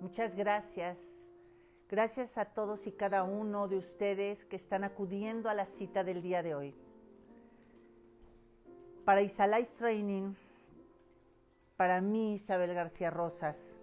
Muchas 0.00 0.34
gracias. 0.34 0.98
Gracias 1.88 2.38
a 2.38 2.46
todos 2.46 2.86
y 2.86 2.92
cada 2.92 3.24
uno 3.24 3.68
de 3.68 3.76
ustedes 3.76 4.44
que 4.44 4.56
están 4.56 4.84
acudiendo 4.84 5.48
a 5.48 5.54
la 5.54 5.66
cita 5.66 6.02
del 6.02 6.22
día 6.22 6.42
de 6.42 6.54
hoy. 6.54 6.74
Para 9.04 9.22
Isalife 9.22 9.70
Training, 9.76 10.34
para 11.76 12.00
mí, 12.00 12.34
Isabel 12.34 12.72
García 12.72 13.10
Rosas, 13.10 13.78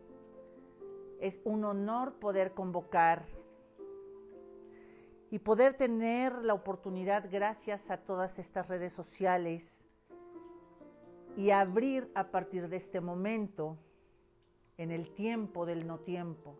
es 1.20 1.40
un 1.44 1.64
honor 1.64 2.16
poder 2.16 2.54
convocar 2.54 3.28
y 5.30 5.40
poder 5.40 5.76
tener 5.76 6.44
la 6.44 6.54
oportunidad, 6.54 7.30
gracias 7.32 7.92
a 7.92 7.98
todas 7.98 8.40
estas 8.40 8.68
redes 8.68 8.92
sociales, 8.92 9.88
y 11.38 11.52
abrir 11.52 12.12
a 12.16 12.32
partir 12.32 12.68
de 12.68 12.78
este 12.78 13.00
momento, 13.00 13.78
en 14.82 14.90
el 14.90 15.14
tiempo 15.14 15.68
del 15.68 15.86
no 15.86 16.00
tiempo, 16.00 16.58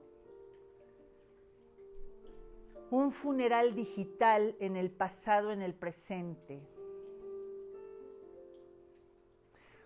un 2.92 3.12
funeral 3.12 3.74
digital 3.74 4.56
en 4.60 4.78
el 4.78 4.92
pasado, 4.92 5.52
en 5.52 5.64
el 5.64 5.74
presente. 5.74 6.62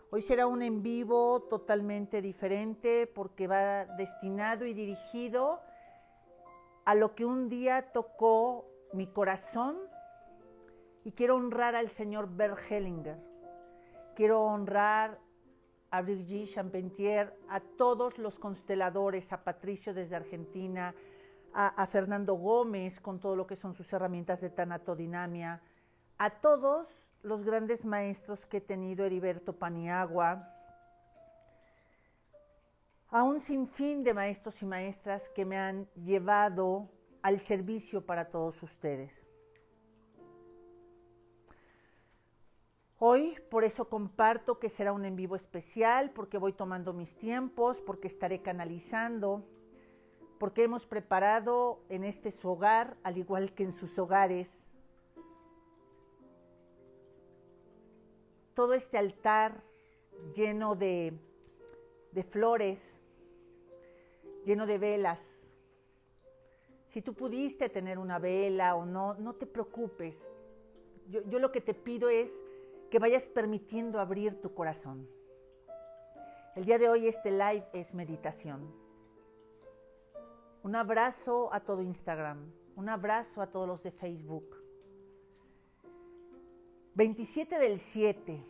Hoy 0.10 0.22
será 0.22 0.48
un 0.48 0.64
en 0.64 0.84
vivo 0.84 1.44
totalmente 1.44 2.22
diferente 2.22 3.08
porque 3.08 3.48
va 3.48 3.86
destinado 3.86 4.66
y 4.66 4.74
dirigido 4.74 5.62
a 6.84 6.94
lo 6.94 7.16
que 7.16 7.24
un 7.24 7.48
día 7.48 7.94
tocó 7.94 8.66
mi 8.92 9.08
corazón 9.08 9.78
y 11.06 11.14
quiero 11.14 11.38
honrar 11.38 11.74
al 11.74 11.88
señor 11.88 12.28
Bert 12.36 12.60
Hellinger. 12.70 13.18
Quiero 14.14 14.42
honrar 14.42 15.25
a 15.96 16.02
Brigitte 16.02 16.54
Champentier, 16.54 17.34
a 17.48 17.62
todos 17.62 18.18
los 18.18 18.38
consteladores, 18.38 19.32
a 19.32 19.46
Patricio 19.46 19.94
desde 19.94 20.18
Argentina, 20.18 20.94
a, 21.54 21.88
Fernando 21.88 22.34
Gómez 22.34 23.00
con 23.00 23.18
todo 23.18 23.38
lo 23.38 23.48
que 23.48 23.56
son 23.56 23.74
sus 23.74 23.92
herramientas 23.94 24.42
de 24.42 24.50
tanatodinamia, 24.50 25.62
a 26.18 26.30
todos 26.42 27.14
los 27.24 27.46
grandes 27.46 27.86
maestros 27.86 28.46
que 28.46 28.58
he 28.58 28.62
tenido, 28.62 29.06
Heriberto 29.06 29.58
Paniagua, 29.58 30.52
a 33.08 33.24
un 33.24 33.40
sinfín 33.40 34.04
de 34.04 34.14
maestros 34.14 34.62
y 34.62 34.66
maestras 34.66 35.30
que 35.30 35.46
me 35.46 35.58
han 35.58 35.88
llevado 35.94 36.92
al 37.22 37.40
servicio 37.40 38.06
para 38.06 38.26
todos 38.28 38.62
ustedes. 38.64 39.30
Hoy 42.98 43.38
por 43.50 43.66
eso 43.66 43.90
comparto 43.90 44.58
que 44.58 44.70
será 44.70 44.94
un 44.94 45.04
en 45.04 45.18
vivo 45.18 45.36
especial, 45.36 46.12
porque 46.12 46.38
voy 46.38 46.54
tomando 46.54 46.94
mis 46.94 47.18
tiempos, 47.18 47.82
porque 47.82 48.08
estaré 48.08 48.42
canalizando, 48.42 49.44
porque 50.40 50.64
hemos 50.64 50.86
preparado 50.86 51.82
en 51.90 52.06
este 52.06 52.32
su 52.32 52.50
hogar, 52.50 52.96
al 53.04 53.18
igual 53.18 53.54
que 53.54 53.64
en 53.64 53.74
sus 53.74 54.00
hogares, 54.00 54.70
todo 58.54 58.74
este 58.74 58.98
altar 58.98 59.62
lleno 60.34 60.76
de, 60.76 61.20
de 62.14 62.24
flores, 62.24 63.04
lleno 64.46 64.66
de 64.66 64.78
velas, 64.78 65.52
si 66.86 67.02
tú 67.02 67.14
pudiste 67.14 67.68
tener 67.68 68.00
una 68.00 68.20
vela 68.20 68.74
o 68.76 68.86
no, 68.86 69.16
no 69.16 69.34
te 69.34 69.46
preocupes. 69.46 70.32
Yo, 71.10 71.22
yo 71.28 71.40
lo 71.40 71.52
que 71.52 71.60
te 71.60 71.74
pido 71.74 72.08
es 72.08 72.42
que 72.96 73.00
vayas 73.00 73.28
permitiendo 73.28 74.00
abrir 74.00 74.40
tu 74.40 74.54
corazón. 74.54 75.06
El 76.56 76.64
día 76.64 76.80
de 76.80 76.88
hoy 76.88 77.10
este 77.10 77.30
live 77.30 77.68
es 77.74 77.94
meditación. 77.94 78.74
Un 80.64 80.78
abrazo 80.78 81.54
a 81.54 81.60
todo 81.60 81.82
Instagram, 81.82 82.50
un 82.78 82.88
abrazo 82.88 83.42
a 83.42 83.48
todos 83.48 83.68
los 83.68 83.84
de 83.84 83.92
Facebook. 83.92 84.64
27 86.94 87.60
del 87.60 87.80
7. 87.80 88.42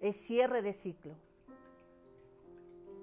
Es 0.00 0.16
cierre 0.16 0.62
de 0.62 0.72
ciclo 0.72 1.16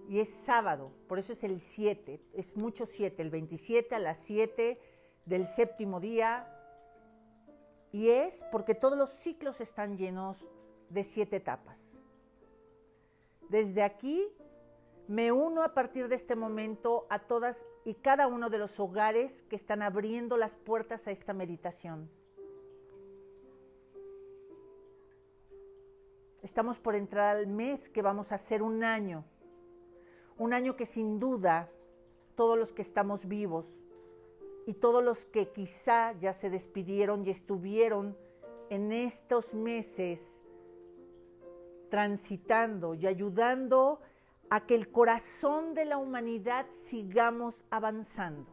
y 0.07 0.21
es 0.21 0.29
sábado, 0.29 0.93
por 1.09 1.19
eso 1.19 1.33
es 1.33 1.43
el 1.43 1.59
7, 1.59 2.21
es 2.33 2.55
mucho 2.55 2.85
7, 2.85 3.21
el 3.21 3.29
27 3.29 3.95
a 3.95 3.99
las 3.99 4.17
7 4.19 4.79
del 5.29 5.45
séptimo 5.45 5.99
día, 5.99 6.47
y 7.91 8.09
es 8.09 8.45
porque 8.51 8.75
todos 8.75 8.97
los 8.97 9.09
ciclos 9.09 9.61
están 9.61 9.97
llenos 9.97 10.49
de 10.89 11.03
siete 11.03 11.37
etapas. 11.37 11.79
Desde 13.47 13.81
aquí 13.81 14.27
me 15.07 15.31
uno 15.31 15.63
a 15.63 15.73
partir 15.73 16.07
de 16.07 16.15
este 16.15 16.35
momento 16.35 17.07
a 17.09 17.19
todas 17.19 17.65
y 17.85 17.95
cada 17.95 18.27
uno 18.27 18.49
de 18.49 18.57
los 18.57 18.79
hogares 18.79 19.43
que 19.43 19.55
están 19.55 19.81
abriendo 19.81 20.35
las 20.35 20.55
puertas 20.55 21.07
a 21.07 21.11
esta 21.11 21.33
meditación. 21.33 22.11
Estamos 26.41 26.79
por 26.79 26.95
entrar 26.95 27.35
al 27.35 27.47
mes 27.47 27.89
que 27.89 28.01
vamos 28.01 28.31
a 28.31 28.35
hacer 28.35 28.61
un 28.61 28.83
año 28.83 29.25
un 30.39 30.53
año 30.53 30.75
que 30.75 30.85
sin 30.85 31.19
duda 31.19 31.69
todos 32.35 32.57
los 32.57 32.71
que 32.71 32.81
estamos 32.81 33.27
vivos 33.27 33.83
y 34.65 34.73
todos 34.73 35.03
los 35.03 35.25
que 35.25 35.49
quizá 35.49 36.13
ya 36.13 36.33
se 36.33 36.49
despidieron 36.49 37.25
y 37.25 37.29
estuvieron 37.29 38.17
en 38.69 38.91
estos 38.91 39.53
meses 39.53 40.43
transitando 41.89 42.93
y 42.93 43.07
ayudando 43.07 43.99
a 44.49 44.65
que 44.65 44.75
el 44.75 44.91
corazón 44.91 45.73
de 45.73 45.85
la 45.85 45.97
humanidad 45.97 46.67
sigamos 46.83 47.65
avanzando. 47.71 48.51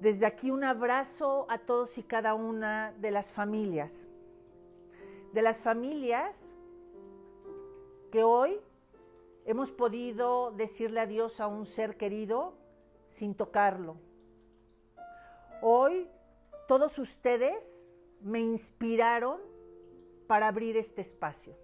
Desde 0.00 0.26
aquí 0.26 0.50
un 0.50 0.64
abrazo 0.64 1.46
a 1.48 1.58
todos 1.58 1.98
y 1.98 2.02
cada 2.02 2.34
una 2.34 2.92
de 2.98 3.10
las 3.10 3.32
familias, 3.32 4.08
de 5.32 5.42
las 5.42 5.62
familias 5.62 6.56
que 8.10 8.22
hoy 8.24 8.60
Hemos 9.46 9.72
podido 9.72 10.52
decirle 10.52 11.00
adiós 11.00 11.40
a 11.40 11.46
un 11.46 11.64
ser 11.64 11.96
querido 11.96 12.54
sin 13.10 13.34
tocarlo. 13.34 13.96
Hoy 15.60 16.08
todos 16.66 16.98
ustedes 16.98 17.86
me 18.22 18.40
inspiraron 18.40 19.40
para 20.26 20.48
abrir 20.48 20.76
este 20.78 21.02
espacio. 21.02 21.54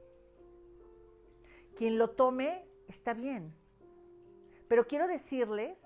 Quien 1.76 1.96
lo 1.96 2.10
tome 2.10 2.68
está 2.88 3.14
bien. 3.14 3.54
Pero 4.68 4.86
quiero 4.86 5.06
decirles 5.06 5.82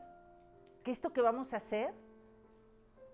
que 0.83 0.91
esto 0.91 1.13
que 1.13 1.21
vamos 1.21 1.53
a 1.53 1.59
hacer 1.59 1.95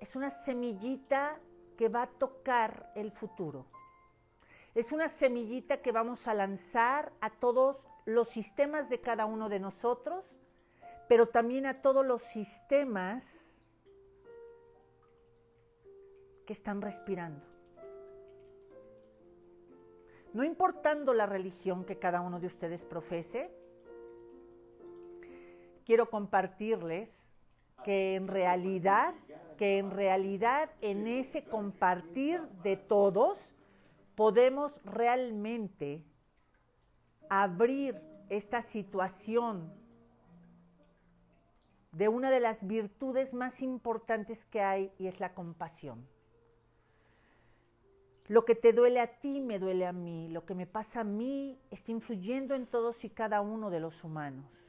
es 0.01 0.15
una 0.15 0.31
semillita 0.31 1.41
que 1.77 1.89
va 1.89 2.03
a 2.03 2.07
tocar 2.07 2.93
el 2.95 3.11
futuro. 3.11 3.67
Es 4.75 4.93
una 4.93 5.09
semillita 5.09 5.81
que 5.81 5.91
vamos 5.91 6.29
a 6.29 6.35
lanzar 6.35 7.13
a 7.21 7.31
todos 7.31 7.89
los 8.05 8.29
sistemas 8.29 8.89
de 8.89 9.01
cada 9.01 9.27
uno 9.27 9.49
de 9.49 9.59
nosotros, 9.59 10.39
pero 11.09 11.27
también 11.27 11.67
a 11.67 11.83
todos 11.83 12.05
los 12.05 12.23
sistemas 12.23 13.65
que 16.47 16.53
están 16.53 16.81
respirando. 16.81 17.45
No 20.33 20.45
importando 20.45 21.15
la 21.15 21.27
religión 21.27 21.85
que 21.85 21.99
cada 21.99 22.21
uno 22.21 22.41
de 22.41 22.47
ustedes 22.47 22.85
profese, 22.85 23.51
quiero 25.85 26.11
compartirles 26.11 27.33
que 27.85 28.17
en 28.17 28.29
realidad, 28.29 29.15
que 29.57 29.79
en 29.79 29.91
realidad 29.91 30.71
en 30.81 31.07
ese 31.07 31.45
compartir 31.45 32.41
de 32.63 32.77
todos, 32.77 33.55
podemos 34.15 34.81
realmente 34.85 36.05
abrir 37.29 38.01
esta 38.29 38.61
situación 38.63 39.73
de 41.97 42.09
una 42.09 42.31
de 42.31 42.41
las 42.41 42.67
virtudes 42.67 43.33
más 43.33 43.63
importantes 43.63 44.45
que 44.45 44.61
hay 44.61 44.93
y 44.99 45.07
es 45.07 45.19
la 45.19 45.33
compasión. 45.33 46.07
Lo 48.27 48.45
que 48.45 48.55
te 48.55 48.75
duele 48.75 49.01
a 49.01 49.19
ti 49.19 49.41
me 49.41 49.59
duele 49.59 49.87
a 49.87 49.95
mí, 49.95 50.29
lo 50.29 50.45
que 50.45 50.55
me 50.55 50.67
pasa 50.67 51.01
a 51.01 51.05
mí 51.05 51.59
está 51.71 51.93
influyendo 51.93 52.55
en 52.55 52.67
todos 52.67 53.03
y 53.05 53.09
cada 53.09 53.41
uno 53.41 53.71
de 53.71 53.81
los 53.81 54.05
humanos. 54.05 54.67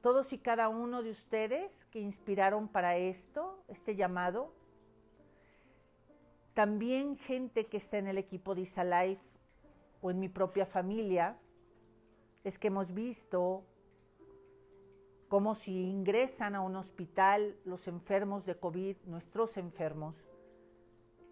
todos 0.00 0.32
y 0.32 0.38
cada 0.38 0.68
uno 0.68 1.02
de 1.02 1.10
ustedes 1.10 1.84
que 1.86 2.00
inspiraron 2.00 2.68
para 2.68 2.96
esto, 2.96 3.62
este 3.68 3.94
llamado. 3.94 4.54
También 6.54 7.18
gente 7.18 7.66
que 7.66 7.76
está 7.76 7.98
en 7.98 8.06
el 8.06 8.16
equipo 8.16 8.54
de 8.54 8.62
Isalife 8.62 9.27
o 10.00 10.10
en 10.10 10.18
mi 10.20 10.28
propia 10.28 10.66
familia, 10.66 11.38
es 12.44 12.58
que 12.58 12.68
hemos 12.68 12.92
visto 12.92 13.64
como 15.28 15.54
si 15.54 15.90
ingresan 15.90 16.54
a 16.54 16.62
un 16.62 16.76
hospital 16.76 17.58
los 17.64 17.86
enfermos 17.86 18.46
de 18.46 18.58
COVID, 18.58 18.96
nuestros 19.04 19.56
enfermos, 19.58 20.26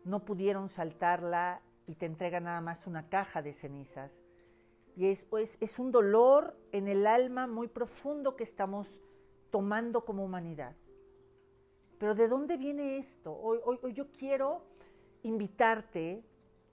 no 0.05 0.25
pudieron 0.25 0.69
saltarla 0.69 1.63
y 1.87 1.95
te 1.95 2.07
entregan 2.07 2.45
nada 2.45 2.61
más 2.61 2.87
una 2.87 3.09
caja 3.09 3.43
de 3.43 3.53
cenizas. 3.53 4.13
Y 4.97 5.07
es, 5.07 5.27
es, 5.61 5.79
un 5.79 5.93
dolor 5.93 6.59
en 6.73 6.89
el 6.89 7.07
alma 7.07 7.47
muy 7.47 7.69
profundo 7.69 8.37
que 8.37 8.45
estamos 8.45 9.01
tomando 9.51 10.05
como 10.05 10.25
humanidad. 10.25 10.75
Pero 11.99 12.15
¿de 12.15 12.29
dónde 12.29 12.57
viene 12.57 12.99
esto? 12.99 13.33
Hoy, 13.33 13.59
hoy, 13.65 13.93
yo 13.93 14.11
quiero 14.13 14.63
invitarte 15.23 16.25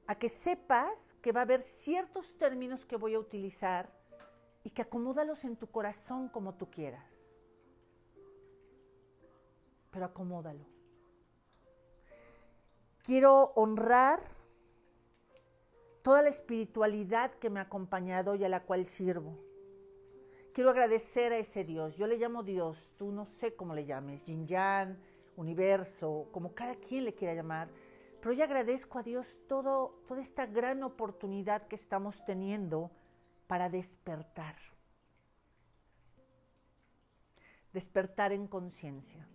a 0.07 0.15
que 0.15 0.29
sepas 0.29 1.15
que 1.21 1.31
va 1.31 1.41
a 1.41 1.43
haber 1.43 1.61
ciertos 1.61 2.37
términos 2.37 2.85
que 2.85 2.97
voy 2.97 3.15
a 3.15 3.19
utilizar 3.19 3.89
y 4.63 4.69
que 4.69 4.81
acomódalos 4.81 5.43
en 5.43 5.55
tu 5.55 5.67
corazón 5.67 6.29
como 6.29 6.55
tú 6.55 6.69
quieras. 6.69 7.05
Pero 9.91 10.05
acomódalo. 10.05 10.65
Quiero 13.03 13.51
honrar 13.55 14.21
toda 16.01 16.21
la 16.21 16.29
espiritualidad 16.29 17.31
que 17.35 17.49
me 17.49 17.59
ha 17.59 17.63
acompañado 17.63 18.35
y 18.35 18.43
a 18.43 18.49
la 18.49 18.63
cual 18.63 18.85
sirvo. 18.85 19.37
Quiero 20.53 20.69
agradecer 20.69 21.33
a 21.33 21.37
ese 21.37 21.63
Dios. 21.63 21.97
Yo 21.97 22.07
le 22.07 22.17
llamo 22.17 22.43
Dios, 22.43 22.93
tú 22.97 23.11
no 23.11 23.25
sé 23.25 23.55
cómo 23.55 23.73
le 23.73 23.85
llames, 23.85 24.25
Yin 24.25 24.47
Yang, 24.47 24.97
universo, 25.35 26.27
como 26.31 26.53
cada 26.53 26.75
quien 26.75 27.05
le 27.05 27.13
quiera 27.13 27.33
llamar. 27.33 27.69
Pero 28.23 28.35
yo 28.35 28.45
agradezco 28.45 28.99
a 28.99 29.03
Dios 29.03 29.37
toda 29.49 29.89
esta 30.17 30.45
gran 30.45 30.81
oportunidad 30.83 31.67
que 31.67 31.75
estamos 31.75 32.23
teniendo 32.23 32.89
para 33.47 33.67
despertar. 33.67 34.55
Despertar 37.73 38.31
en 38.31 38.47
conciencia. 38.47 39.27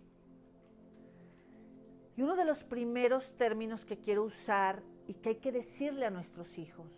Y 2.17 2.23
uno 2.23 2.35
de 2.35 2.45
los 2.45 2.63
primeros 2.63 3.37
términos 3.37 3.85
que 3.85 3.99
quiero 3.99 4.23
usar 4.23 4.81
y 5.05 5.13
que 5.13 5.29
hay 5.29 5.35
que 5.35 5.51
decirle 5.51 6.07
a 6.07 6.09
nuestros 6.09 6.57
hijos. 6.57 6.91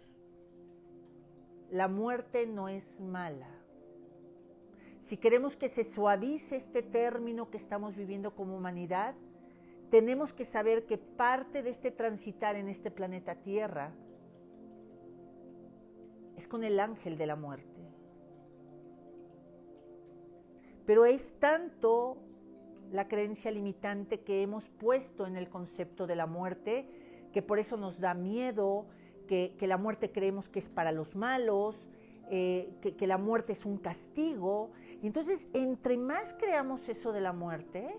La 1.70 1.90
muerte 1.90 2.48
no 2.48 2.70
es 2.70 3.02
mala. 3.02 3.50
Si 5.02 5.18
queremos 5.18 5.58
que 5.58 5.68
se 5.68 5.84
suavice 5.84 6.56
este 6.56 6.84
término 6.84 7.52
que 7.52 7.58
estamos 7.58 7.98
viviendo 7.98 8.34
como 8.34 8.56
humanidad, 8.56 9.14
tenemos 9.92 10.32
que 10.32 10.46
saber 10.46 10.86
que 10.86 10.98
parte 10.98 11.62
de 11.62 11.70
este 11.70 11.92
transitar 11.92 12.56
en 12.56 12.70
este 12.70 12.90
planeta 12.90 13.36
Tierra 13.36 13.94
es 16.38 16.48
con 16.48 16.64
el 16.64 16.80
ángel 16.80 17.18
de 17.18 17.28
la 17.28 17.36
muerte. 17.36 17.82
Pero 20.86 21.06
es 21.06 21.38
tanto 21.40 22.18
la 22.90 23.10
creencia 23.10 23.52
limitante 23.52 24.22
que 24.22 24.42
hemos 24.42 24.70
puesto 24.70 25.28
en 25.28 25.36
el 25.36 25.50
concepto 25.50 26.08
de 26.08 26.16
la 26.16 26.26
muerte 26.26 26.88
que 27.34 27.42
por 27.42 27.60
eso 27.60 27.76
nos 27.78 28.00
da 28.00 28.14
miedo, 28.14 28.88
que, 29.28 29.56
la 29.62 29.78
muerte 29.78 30.12
creemos 30.12 30.50
que 30.50 30.60
es 30.60 30.70
para 30.70 30.92
los 30.92 31.16
malos, 31.16 31.88
eh, 32.30 32.74
que, 32.82 32.96
que 32.96 33.08
la 33.08 33.18
muerte 33.18 33.54
es 33.54 33.66
un 33.66 33.78
castigo. 33.78 34.72
Y 35.02 35.08
entonces, 35.08 35.50
entre 35.54 35.98
más 35.98 36.34
creamos 36.34 36.90
eso 36.90 37.12
de 37.14 37.22
la 37.22 37.32
muerte, 37.32 37.98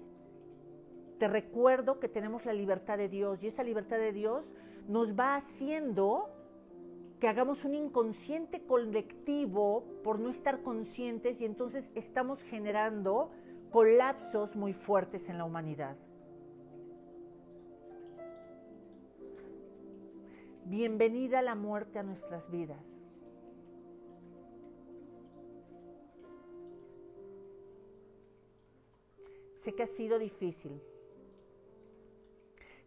te 1.22 1.28
recuerdo 1.28 2.00
que 2.00 2.08
tenemos 2.08 2.44
la 2.46 2.52
libertad 2.52 2.98
de 2.98 3.08
Dios 3.08 3.44
y 3.44 3.46
esa 3.46 3.62
libertad 3.62 3.96
de 3.96 4.12
Dios 4.12 4.54
nos 4.88 5.16
va 5.16 5.36
haciendo 5.36 6.28
que 7.20 7.28
hagamos 7.28 7.64
un 7.64 7.76
inconsciente 7.76 8.66
colectivo 8.66 9.84
por 10.02 10.18
no 10.18 10.30
estar 10.30 10.64
conscientes 10.64 11.40
y 11.40 11.44
entonces 11.44 11.92
estamos 11.94 12.42
generando 12.42 13.30
colapsos 13.70 14.56
muy 14.56 14.72
fuertes 14.72 15.28
en 15.28 15.38
la 15.38 15.44
humanidad. 15.44 15.96
Bienvenida 20.64 21.40
la 21.40 21.54
muerte 21.54 22.00
a 22.00 22.02
nuestras 22.02 22.50
vidas. 22.50 23.04
Sé 29.54 29.72
que 29.72 29.84
ha 29.84 29.86
sido 29.86 30.18
difícil. 30.18 30.82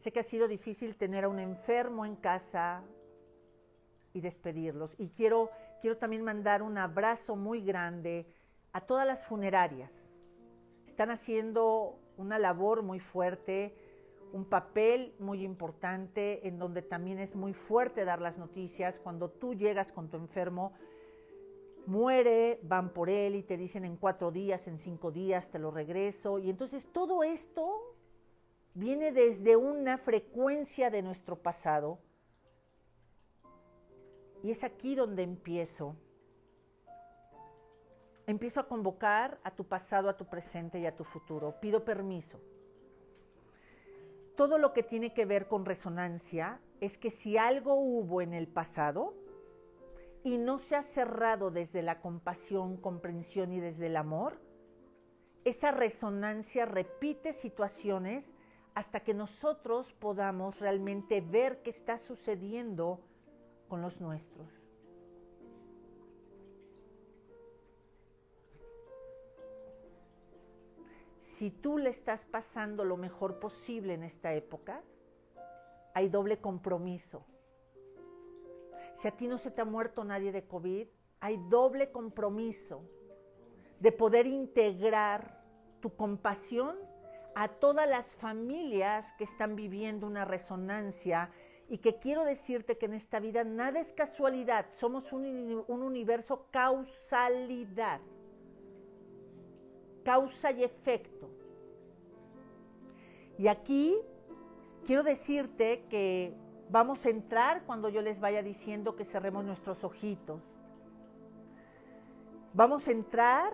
Sé 0.06 0.12
que 0.12 0.20
ha 0.20 0.24
sido 0.24 0.48
difícil 0.48 0.96
tener 0.96 1.24
a 1.24 1.30
un 1.30 1.40
enfermo 1.40 2.06
en 2.06 2.16
casa 2.16 2.84
y 4.14 4.22
despedirlos. 4.22 4.94
Y 5.00 5.10
quiero, 5.10 5.50
quiero 5.82 5.98
también 5.98 6.22
mandar 6.22 6.62
un 6.62 6.78
abrazo 6.78 7.36
muy 7.36 7.62
grande 7.66 8.28
a 8.72 8.82
todas 8.82 9.08
las 9.08 9.26
funerarias. 9.26 10.14
Están 10.86 11.10
haciendo 11.10 11.98
una 12.18 12.38
labor 12.38 12.84
muy 12.84 13.00
fuerte 13.00 13.76
un 14.32 14.46
papel 14.46 15.16
muy 15.18 15.44
importante 15.44 16.48
en 16.48 16.60
donde 16.60 16.84
también 16.84 17.18
es 17.18 17.36
muy 17.36 17.56
fuerte 17.56 18.06
dar 18.06 18.22
las 18.22 18.38
noticias. 18.38 19.00
Cuando 19.00 19.32
tú 19.32 19.56
llegas 19.56 19.92
con 19.92 20.12
tu 20.12 20.18
enfermo, 20.18 20.74
muere, 21.88 22.60
van 22.62 22.94
por 22.94 23.10
él 23.10 23.34
y 23.34 23.42
te 23.42 23.58
dicen 23.58 23.86
en 23.86 23.98
cuatro 23.98 24.30
días, 24.30 24.68
en 24.68 24.78
cinco 24.78 25.10
días 25.10 25.50
te 25.50 25.58
lo 25.58 25.72
regreso. 25.72 26.38
Y 26.38 26.52
entonces 26.52 26.94
todo 26.94 27.24
esto 27.24 27.95
viene 28.76 29.12
desde 29.12 29.56
una 29.56 29.98
frecuencia 29.98 30.92
de 30.92 31.02
nuestro 31.02 31.42
pasado. 31.42 32.00
Y 34.44 34.52
es 34.52 34.64
aquí 34.64 34.94
donde 34.94 35.24
empiezo. 35.24 35.96
Empiezo 38.28 38.60
a 38.60 38.68
convocar 38.68 39.40
a 39.44 39.50
tu 39.50 39.64
pasado, 39.68 40.10
a 40.10 40.18
tu 40.18 40.28
presente 40.28 40.80
y 40.80 40.86
a 40.86 40.96
tu 40.96 41.04
futuro. 41.04 41.60
Pido 41.60 41.84
permiso 41.84 42.40
todo 44.36 44.58
lo 44.58 44.74
que 44.74 44.84
tiene 44.84 45.14
que 45.14 45.26
ver 45.26 45.48
con 45.48 45.66
resonancia 45.66 46.60
es 46.82 46.98
que 46.98 47.10
si 47.10 47.38
algo 47.38 47.76
hubo 47.76 48.22
en 48.22 48.34
el 48.34 48.48
pasado 48.48 49.16
y 50.24 50.38
no 50.38 50.60
se 50.60 50.76
ha 50.76 50.84
cerrado 50.84 51.52
desde 51.52 51.82
la 51.82 52.02
compasión, 52.02 52.78
comprensión 52.78 53.54
y 53.54 53.60
desde 53.60 53.88
el 53.88 53.96
amor, 53.96 54.42
esa 55.46 55.72
resonancia 55.72 56.66
repite 56.66 57.32
situaciones 57.32 58.36
hasta 58.76 59.00
que 59.00 59.14
nosotros 59.14 59.94
podamos 59.94 60.60
realmente 60.60 61.22
ver 61.22 61.64
qué 61.64 61.72
está 61.72 61.98
sucediendo 61.98 63.00
con 63.68 63.82
los 63.82 64.00
nuestros. 64.00 64.66
si 71.36 71.52
tú 71.52 71.78
le 71.78 71.90
estás 71.90 72.24
pasando 72.24 72.86
lo 72.86 72.96
mejor 72.96 73.40
posible 73.40 73.94
en 73.94 74.04
esta 74.04 74.34
época, 74.34 74.82
hay 75.94 76.08
doble 76.08 76.40
compromiso. 76.40 77.26
Si 78.94 79.10
a 79.10 79.12
ti 79.12 79.28
no 79.28 79.38
se 79.38 79.52
te 79.52 79.62
ha 79.62 79.66
muerto 79.66 80.06
nadie 80.06 80.32
de 80.32 80.48
COVID, 80.48 80.88
hay 81.20 81.38
doble 81.50 81.92
compromiso 81.92 82.88
de 83.82 83.92
poder 83.92 84.28
integrar 84.28 85.44
tu 85.82 85.94
compasión 85.98 86.78
a 87.36 87.48
todas 87.48 87.88
las 87.88 88.16
familias 88.16 89.14
que 89.18 89.26
están 89.26 89.56
viviendo 89.56 90.08
una 90.08 90.26
resonancia 90.26 91.30
y 91.68 91.80
que 91.80 92.00
quiero 92.00 92.24
decirte 92.24 92.78
que 92.78 92.86
en 92.86 92.94
esta 92.94 93.20
vida 93.20 93.44
nada 93.44 93.80
es 93.80 93.92
casualidad, 93.92 94.68
somos 94.72 95.12
un, 95.12 95.64
un 95.68 95.82
universo 95.84 96.48
causalidad 96.52 98.00
causa 100.06 100.52
y 100.52 100.64
efecto. 100.64 101.30
Y 103.38 103.48
aquí 103.48 103.98
quiero 104.86 105.04
decirte 105.04 105.84
que 105.90 106.34
vamos 106.70 107.06
a 107.06 107.10
entrar 107.10 107.66
cuando 107.66 107.90
yo 107.90 108.02
les 108.02 108.22
vaya 108.22 108.42
diciendo 108.42 108.96
que 108.96 109.04
cerremos 109.04 109.44
nuestros 109.44 109.84
ojitos. 109.84 110.42
Vamos 112.54 112.88
a 112.88 112.92
entrar 112.92 113.54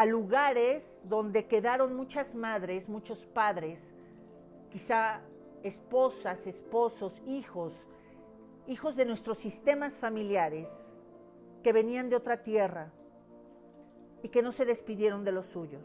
a 0.00 0.06
lugares 0.06 0.96
donde 1.04 1.46
quedaron 1.46 1.94
muchas 1.94 2.34
madres, 2.34 2.88
muchos 2.88 3.26
padres, 3.26 3.92
quizá 4.70 5.20
esposas, 5.62 6.46
esposos, 6.46 7.20
hijos, 7.26 7.86
hijos 8.66 8.96
de 8.96 9.04
nuestros 9.04 9.36
sistemas 9.36 9.98
familiares, 9.98 10.70
que 11.62 11.74
venían 11.74 12.08
de 12.08 12.16
otra 12.16 12.42
tierra 12.42 12.90
y 14.22 14.30
que 14.30 14.40
no 14.40 14.52
se 14.52 14.64
despidieron 14.64 15.22
de 15.22 15.32
los 15.32 15.44
suyos. 15.44 15.84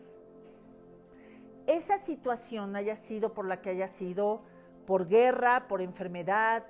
Esa 1.68 1.98
situación 1.98 2.78
haya 2.78 2.96
sido 2.96 3.34
por 3.34 3.46
la 3.46 3.62
que 3.62 3.72
haya 3.72 3.90
sido, 3.90 4.44
por 4.86 5.10
guerra, 5.10 5.68
por 5.68 5.82
enfermedad, 5.82 6.66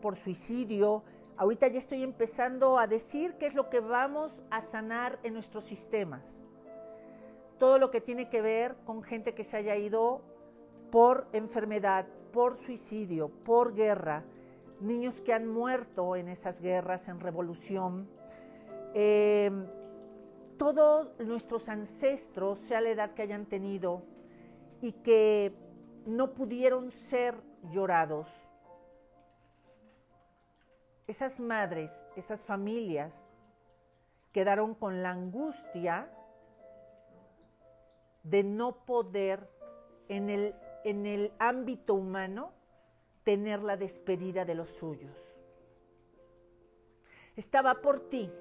por 0.00 0.16
suicidio, 0.16 1.04
ahorita 1.36 1.68
ya 1.68 1.78
estoy 1.78 2.02
empezando 2.02 2.78
a 2.78 2.86
decir 2.86 3.34
qué 3.34 3.48
es 3.48 3.54
lo 3.54 3.68
que 3.68 3.80
vamos 3.80 4.40
a 4.48 4.62
sanar 4.62 5.18
en 5.24 5.34
nuestros 5.34 5.64
sistemas. 5.64 6.45
Todo 7.58 7.78
lo 7.78 7.90
que 7.90 8.00
tiene 8.00 8.28
que 8.28 8.42
ver 8.42 8.76
con 8.84 9.02
gente 9.02 9.34
que 9.34 9.44
se 9.44 9.56
haya 9.56 9.76
ido 9.76 10.22
por 10.90 11.28
enfermedad, 11.32 12.06
por 12.32 12.56
suicidio, 12.56 13.28
por 13.28 13.74
guerra, 13.74 14.24
niños 14.80 15.20
que 15.20 15.32
han 15.32 15.46
muerto 15.46 16.16
en 16.16 16.28
esas 16.28 16.60
guerras, 16.60 17.08
en 17.08 17.20
revolución. 17.20 18.08
Eh, 18.94 19.50
todos 20.58 21.08
nuestros 21.18 21.68
ancestros, 21.68 22.58
sea 22.58 22.80
la 22.80 22.90
edad 22.90 23.14
que 23.14 23.22
hayan 23.22 23.46
tenido, 23.46 24.02
y 24.80 24.92
que 24.92 25.54
no 26.06 26.34
pudieron 26.34 26.90
ser 26.90 27.34
llorados. 27.70 28.28
Esas 31.06 31.40
madres, 31.40 32.06
esas 32.16 32.44
familias, 32.44 33.32
quedaron 34.32 34.74
con 34.74 35.02
la 35.02 35.10
angustia 35.10 36.10
de 38.28 38.42
no 38.42 38.84
poder 38.84 39.48
en 40.08 40.30
el, 40.30 40.54
en 40.84 41.06
el 41.06 41.32
ámbito 41.38 41.94
humano 41.94 42.52
tener 43.22 43.62
la 43.62 43.76
despedida 43.76 44.44
de 44.44 44.54
los 44.54 44.70
suyos. 44.70 45.40
Estaba 47.36 47.82
por 47.82 48.08
ti, 48.08 48.32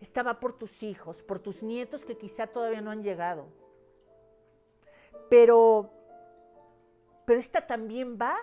estaba 0.00 0.40
por 0.40 0.56
tus 0.56 0.82
hijos, 0.82 1.22
por 1.22 1.40
tus 1.40 1.62
nietos 1.62 2.04
que 2.04 2.16
quizá 2.16 2.46
todavía 2.46 2.80
no 2.80 2.90
han 2.90 3.02
llegado. 3.02 3.46
Pero, 5.28 5.90
pero 7.26 7.38
esta 7.38 7.66
también 7.66 8.16
va 8.18 8.36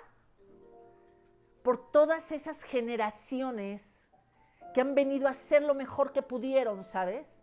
por 1.63 1.89
todas 1.91 2.32
esas 2.32 2.62
generaciones 2.63 4.08
que 4.74 4.82
han 4.82 4.94
venido 4.94 5.27
a 5.27 5.32
hacer 5.32 5.63
lo 5.63 5.74
mejor 5.74 6.12
que 6.12 6.22
pudieron, 6.22 6.84
¿sabes? 6.84 7.41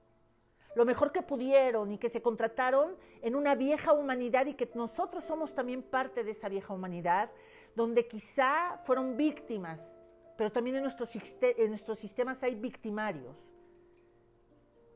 Lo 0.75 0.85
mejor 0.85 1.13
que 1.13 1.23
pudieron 1.23 1.93
y 1.93 1.99
que 1.99 2.09
se 2.09 2.23
contrataron 2.23 2.97
en 3.21 3.35
una 3.35 3.55
vieja 3.55 3.93
humanidad 3.93 4.47
y 4.47 4.55
que 4.55 4.71
nosotros 4.75 5.23
somos 5.25 5.55
también 5.55 5.83
parte 5.83 6.25
de 6.25 6.31
esa 6.31 6.49
vieja 6.49 6.73
humanidad, 6.73 7.31
donde 7.75 8.09
quizá 8.09 8.79
fueron 8.85 9.17
víctimas, 9.17 9.95
pero 10.37 10.51
también 10.51 10.77
en 10.77 10.83
nuestros, 10.83 11.11
en 11.43 11.69
nuestros 11.69 11.99
sistemas 11.99 12.43
hay 12.43 12.55
victimarios. 12.55 13.53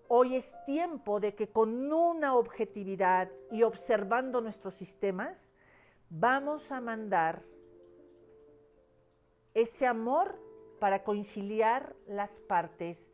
Hoy 0.08 0.36
es 0.36 0.54
tiempo 0.64 1.20
de 1.20 1.34
que 1.34 1.48
con 1.48 1.92
una 1.92 2.36
objetividad 2.36 3.30
y 3.50 3.62
observando 3.62 4.40
nuestros 4.40 4.74
sistemas, 4.74 5.52
vamos 6.08 6.70
a 6.70 6.80
mandar 6.80 7.42
ese 9.52 9.86
amor 9.86 10.40
para 10.78 11.02
conciliar 11.02 11.96
las 12.06 12.40
partes 12.40 13.10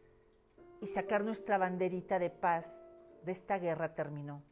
y 0.83 0.87
sacar 0.87 1.25
nuestra 1.25 1.57
banderita 1.57 2.19
de 2.19 2.29
paz 2.29 2.87
de 3.25 3.33
esta 3.33 3.59
guerra 3.59 3.95
terminó. 3.95 4.43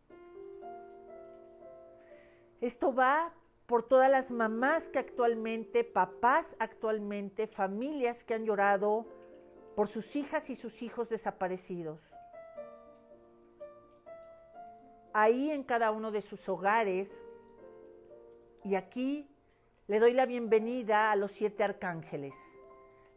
Esto 2.63 2.95
va 2.95 3.35
por 3.67 3.87
todas 3.87 4.11
las 4.11 4.31
mamás 4.31 4.89
que 4.89 4.99
actualmente, 4.99 5.85
papás 5.85 6.57
actualmente, 6.59 7.47
familias 7.47 8.25
que 8.25 8.33
han 8.33 8.47
llorado 8.47 9.07
por 9.77 9.89
sus 9.89 10.17
hijas 10.17 10.49
y 10.49 10.57
sus 10.57 10.81
hijos 10.81 11.11
desaparecidos 11.11 12.15
ahí 15.13 15.51
en 15.51 15.63
cada 15.63 15.91
uno 15.91 16.11
de 16.11 16.23
sus 16.23 16.49
hogares. 16.49 17.27
Y 18.65 18.75
aquí 18.75 19.29
le 19.87 19.99
doy 19.99 20.13
la 20.13 20.27
bienvenida 20.27 21.11
a 21.11 21.17
los 21.17 21.33
siete 21.33 21.65
arcángeles. 21.65 22.35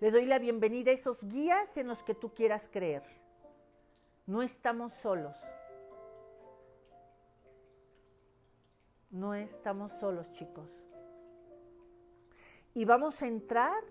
Le 0.04 0.12
doy 0.12 0.26
la 0.26 0.38
bienvenida 0.38 0.92
a 0.92 0.96
esos 0.96 1.24
guías 1.24 1.78
en 1.78 1.88
los 1.88 2.04
que 2.04 2.14
tú 2.14 2.34
quieras 2.34 2.70
creer. 2.70 3.04
No 4.26 4.42
estamos 4.42 4.92
solos. 4.92 5.38
No 9.12 9.34
estamos 9.34 9.94
solos, 9.94 10.30
chicos. 10.34 10.70
Y 12.74 12.84
vamos 12.84 13.22
a 13.22 13.28
entrar, 13.28 13.82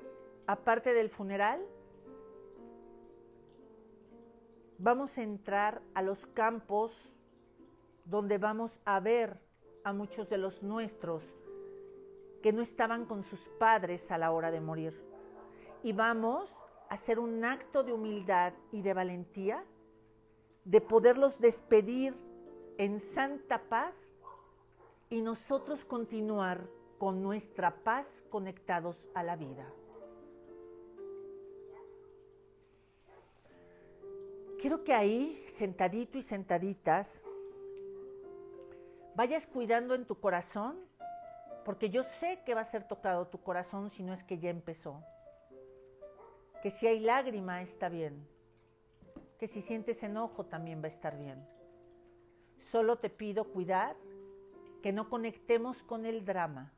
aparte 0.47 0.93
del 0.93 1.09
funeral, 1.09 1.67
vamos 4.77 5.17
a 5.17 5.23
entrar 5.23 5.81
a 5.95 6.03
los 6.03 6.27
campos 6.27 7.17
donde 8.05 8.37
vamos 8.37 8.81
a 8.85 9.01
ver 9.01 9.41
a 9.83 9.95
muchos 9.95 10.29
de 10.29 10.37
los 10.37 10.63
nuestros 10.63 11.37
que 12.43 12.53
no 12.53 12.61
estaban 12.61 13.07
con 13.07 13.23
sus 13.23 13.49
padres 13.59 14.11
a 14.11 14.19
la 14.19 14.31
hora 14.31 14.51
de 14.51 14.61
morir. 14.61 15.12
Y 15.83 15.93
vamos 15.93 16.63
a 16.89 16.95
hacer 16.95 17.19
un 17.19 17.45
acto 17.45 17.83
de 17.83 17.93
humildad 17.93 18.53
y 18.71 18.83
de 18.83 18.95
valentía, 18.95 19.65
de 20.65 20.81
poderlos 20.81 21.41
despedir 21.41 22.17
en 22.79 22.99
santa 22.99 23.69
paz 23.69 24.13
y 25.11 25.21
nosotros 25.21 25.85
continuar 25.85 26.69
con 26.99 27.23
nuestra 27.23 27.83
paz 27.83 28.25
conectados 28.31 29.09
a 29.15 29.23
la 29.23 29.37
vida. 29.37 29.67
Quiero 34.61 34.85
que 34.85 34.95
ahí, 34.95 35.45
sentadito 35.49 36.19
y 36.19 36.23
sentaditas, 36.23 37.25
vayas 39.17 39.49
cuidando 39.49 39.97
en 39.97 40.07
tu 40.07 40.21
corazón, 40.21 40.79
porque 41.65 41.91
yo 41.91 42.05
sé 42.05 42.41
que 42.47 42.55
va 42.55 42.61
a 42.61 42.65
ser 42.65 42.87
tocado 42.87 43.27
tu 43.27 43.43
corazón 43.43 43.91
si 43.91 44.05
no 44.05 44.15
es 44.15 44.23
que 44.23 44.39
ya 44.39 44.51
empezó. 44.51 45.03
Que 46.63 46.71
si 46.71 46.87
hay 46.87 47.01
lágrima 47.01 47.61
está 47.61 47.89
bien, 47.89 48.27
que 49.39 49.49
si 49.49 49.61
sientes 49.61 50.03
enojo 50.05 50.47
también 50.47 50.81
va 50.81 50.85
a 50.85 50.89
estar 50.89 51.19
bien. 51.19 51.45
Solo 52.57 52.99
te 52.99 53.11
pido 53.11 53.45
cuidar 53.53 53.97
que 54.83 54.93
no 54.93 55.11
conectemos 55.11 55.83
con 55.83 56.07
el 56.07 56.25
drama. 56.25 56.73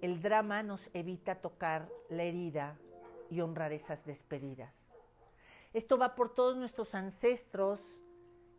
El 0.00 0.20
drama 0.20 0.64
nos 0.64 0.90
evita 0.92 1.36
tocar 1.36 1.88
la 2.08 2.24
herida 2.24 2.76
y 3.30 3.40
honrar 3.40 3.72
esas 3.72 4.04
despedidas. 4.04 4.84
Esto 5.72 5.96
va 5.96 6.16
por 6.16 6.34
todos 6.34 6.56
nuestros 6.56 6.96
ancestros 6.96 7.80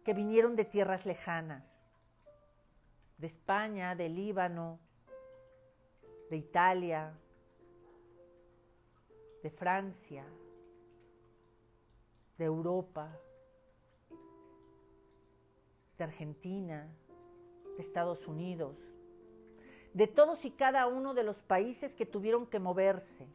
que 0.06 0.14
vinieron 0.14 0.56
de 0.56 0.64
tierras 0.64 1.06
lejanas, 1.06 1.82
de 3.18 3.28
España, 3.28 3.96
de 3.96 4.08
Líbano, 4.08 4.80
de 6.30 6.38
Italia, 6.38 7.14
de 9.44 9.52
Francia, 9.52 10.26
de 12.38 12.46
Europa, 12.46 13.20
de 15.98 16.04
Argentina, 16.06 16.90
de 17.76 17.82
Estados 17.82 18.26
Unidos, 18.28 18.80
de 19.94 20.08
todos 20.08 20.46
y 20.46 20.52
cada 20.52 20.88
uno 20.88 21.14
de 21.14 21.24
los 21.24 21.44
países 21.44 21.94
que 21.94 22.06
tuvieron 22.06 22.48
que 22.48 22.60
moverse. 22.60 23.28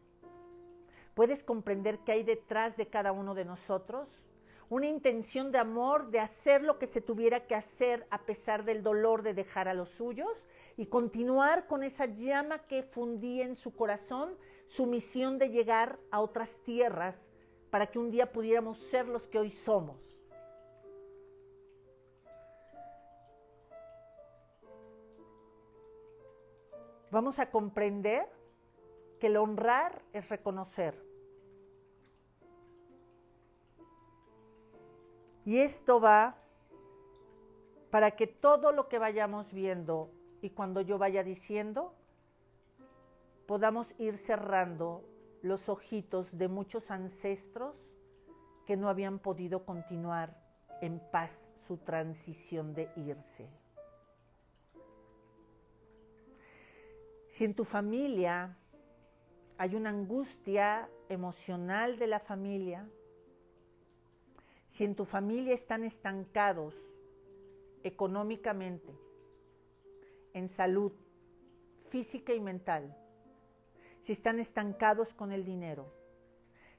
¿Puedes 1.14 1.44
comprender 1.44 1.98
qué 2.00 2.12
hay 2.12 2.22
detrás 2.22 2.76
de 2.76 2.88
cada 2.88 3.12
uno 3.12 3.34
de 3.34 3.44
nosotros? 3.44 4.24
una 4.70 4.86
intención 4.86 5.50
de 5.50 5.58
amor, 5.58 6.10
de 6.10 6.20
hacer 6.20 6.62
lo 6.62 6.78
que 6.78 6.86
se 6.86 7.00
tuviera 7.00 7.46
que 7.46 7.54
hacer 7.54 8.06
a 8.10 8.22
pesar 8.26 8.64
del 8.64 8.82
dolor 8.82 9.22
de 9.22 9.32
dejar 9.32 9.66
a 9.66 9.74
los 9.74 9.88
suyos 9.88 10.46
y 10.76 10.86
continuar 10.86 11.66
con 11.66 11.82
esa 11.82 12.06
llama 12.06 12.66
que 12.66 12.82
fundía 12.82 13.46
en 13.46 13.56
su 13.56 13.74
corazón 13.74 14.36
su 14.68 14.86
misión 14.86 15.38
de 15.38 15.50
llegar 15.50 15.98
a 16.12 16.20
otras 16.20 16.62
tierras 16.62 17.32
para 17.70 17.90
que 17.90 17.98
un 17.98 18.12
día 18.12 18.30
pudiéramos 18.30 18.78
ser 18.78 19.08
los 19.08 19.26
que 19.26 19.40
hoy 19.40 19.50
somos. 19.50 20.20
Vamos 27.10 27.40
a 27.40 27.50
comprender 27.50 28.28
que 29.18 29.26
el 29.26 29.36
honrar 29.38 30.04
es 30.12 30.28
reconocer 30.28 31.08
Y 35.48 35.60
esto 35.60 35.98
va 35.98 36.36
para 37.88 38.10
que 38.10 38.26
todo 38.26 38.70
lo 38.70 38.86
que 38.90 38.98
vayamos 38.98 39.54
viendo 39.54 40.10
y 40.42 40.50
cuando 40.50 40.82
yo 40.82 40.98
vaya 40.98 41.24
diciendo, 41.24 41.94
podamos 43.48 43.94
ir 43.98 44.18
cerrando 44.18 45.08
los 45.40 45.70
ojitos 45.70 46.36
de 46.36 46.48
muchos 46.48 46.90
ancestros 46.90 47.74
que 48.66 48.76
no 48.76 48.90
habían 48.90 49.18
podido 49.18 49.64
continuar 49.64 50.38
en 50.82 51.00
paz 51.10 51.50
su 51.66 51.78
transición 51.78 52.74
de 52.74 52.90
irse. 52.94 53.48
Si 57.30 57.46
en 57.46 57.54
tu 57.54 57.64
familia 57.64 58.54
hay 59.56 59.76
una 59.76 59.88
angustia 59.88 60.90
emocional 61.08 61.98
de 61.98 62.06
la 62.06 62.20
familia, 62.20 62.86
si 64.68 64.84
en 64.84 64.94
tu 64.94 65.06
familia 65.06 65.54
están 65.54 65.84
estancados 65.84 66.74
económicamente, 67.82 68.94
en 70.34 70.48
salud 70.48 70.92
física 71.88 72.34
y 72.34 72.40
mental, 72.40 72.94
si 74.08 74.12
están 74.12 74.38
estancados 74.38 75.12
con 75.12 75.32
el 75.32 75.44
dinero, 75.44 75.92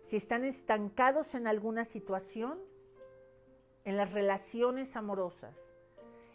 si 0.01 0.15
están 0.15 0.43
estancados 0.43 1.35
en 1.35 1.45
alguna 1.45 1.85
situación, 1.85 2.59
en 3.85 3.97
las 3.97 4.13
relaciones 4.13 4.95
amorosas, 4.95 5.55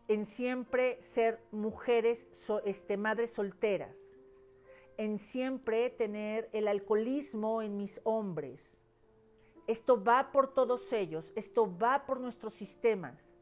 en 0.07 0.25
siempre 0.25 1.03
ser 1.03 1.41
mujeres, 1.51 2.29
este, 2.65 2.97
madres 2.97 3.33
solteras, 3.33 3.97
en 4.97 5.19
siempre 5.19 5.91
tener 5.91 6.49
el 6.53 6.69
alcoholismo 6.69 7.61
en 7.61 7.77
mis 7.77 8.01
hombres. 8.05 8.79
Esto 9.67 10.01
va 10.01 10.31
por 10.31 10.55
todos 10.55 10.93
ellos, 10.93 11.33
esto 11.35 11.77
va 11.77 12.07
por 12.07 12.21
nuestros 12.21 12.55
sistemas. 12.55 13.35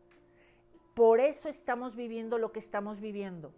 Por 0.95 1.21
eso 1.21 1.51
estamos 1.51 1.97
viviendo 1.97 2.39
lo 2.39 2.51
que 2.51 2.61
estamos 2.61 3.01
viviendo, 3.01 3.53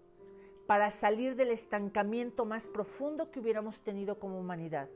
para 0.67 0.91
salir 0.91 1.37
del 1.37 1.51
estancamiento 1.51 2.45
más 2.45 2.67
profundo 2.67 3.31
que 3.31 3.41
hubiéramos 3.41 3.83
tenido 3.83 4.19
como 4.19 4.39
humanidad. 4.39 4.89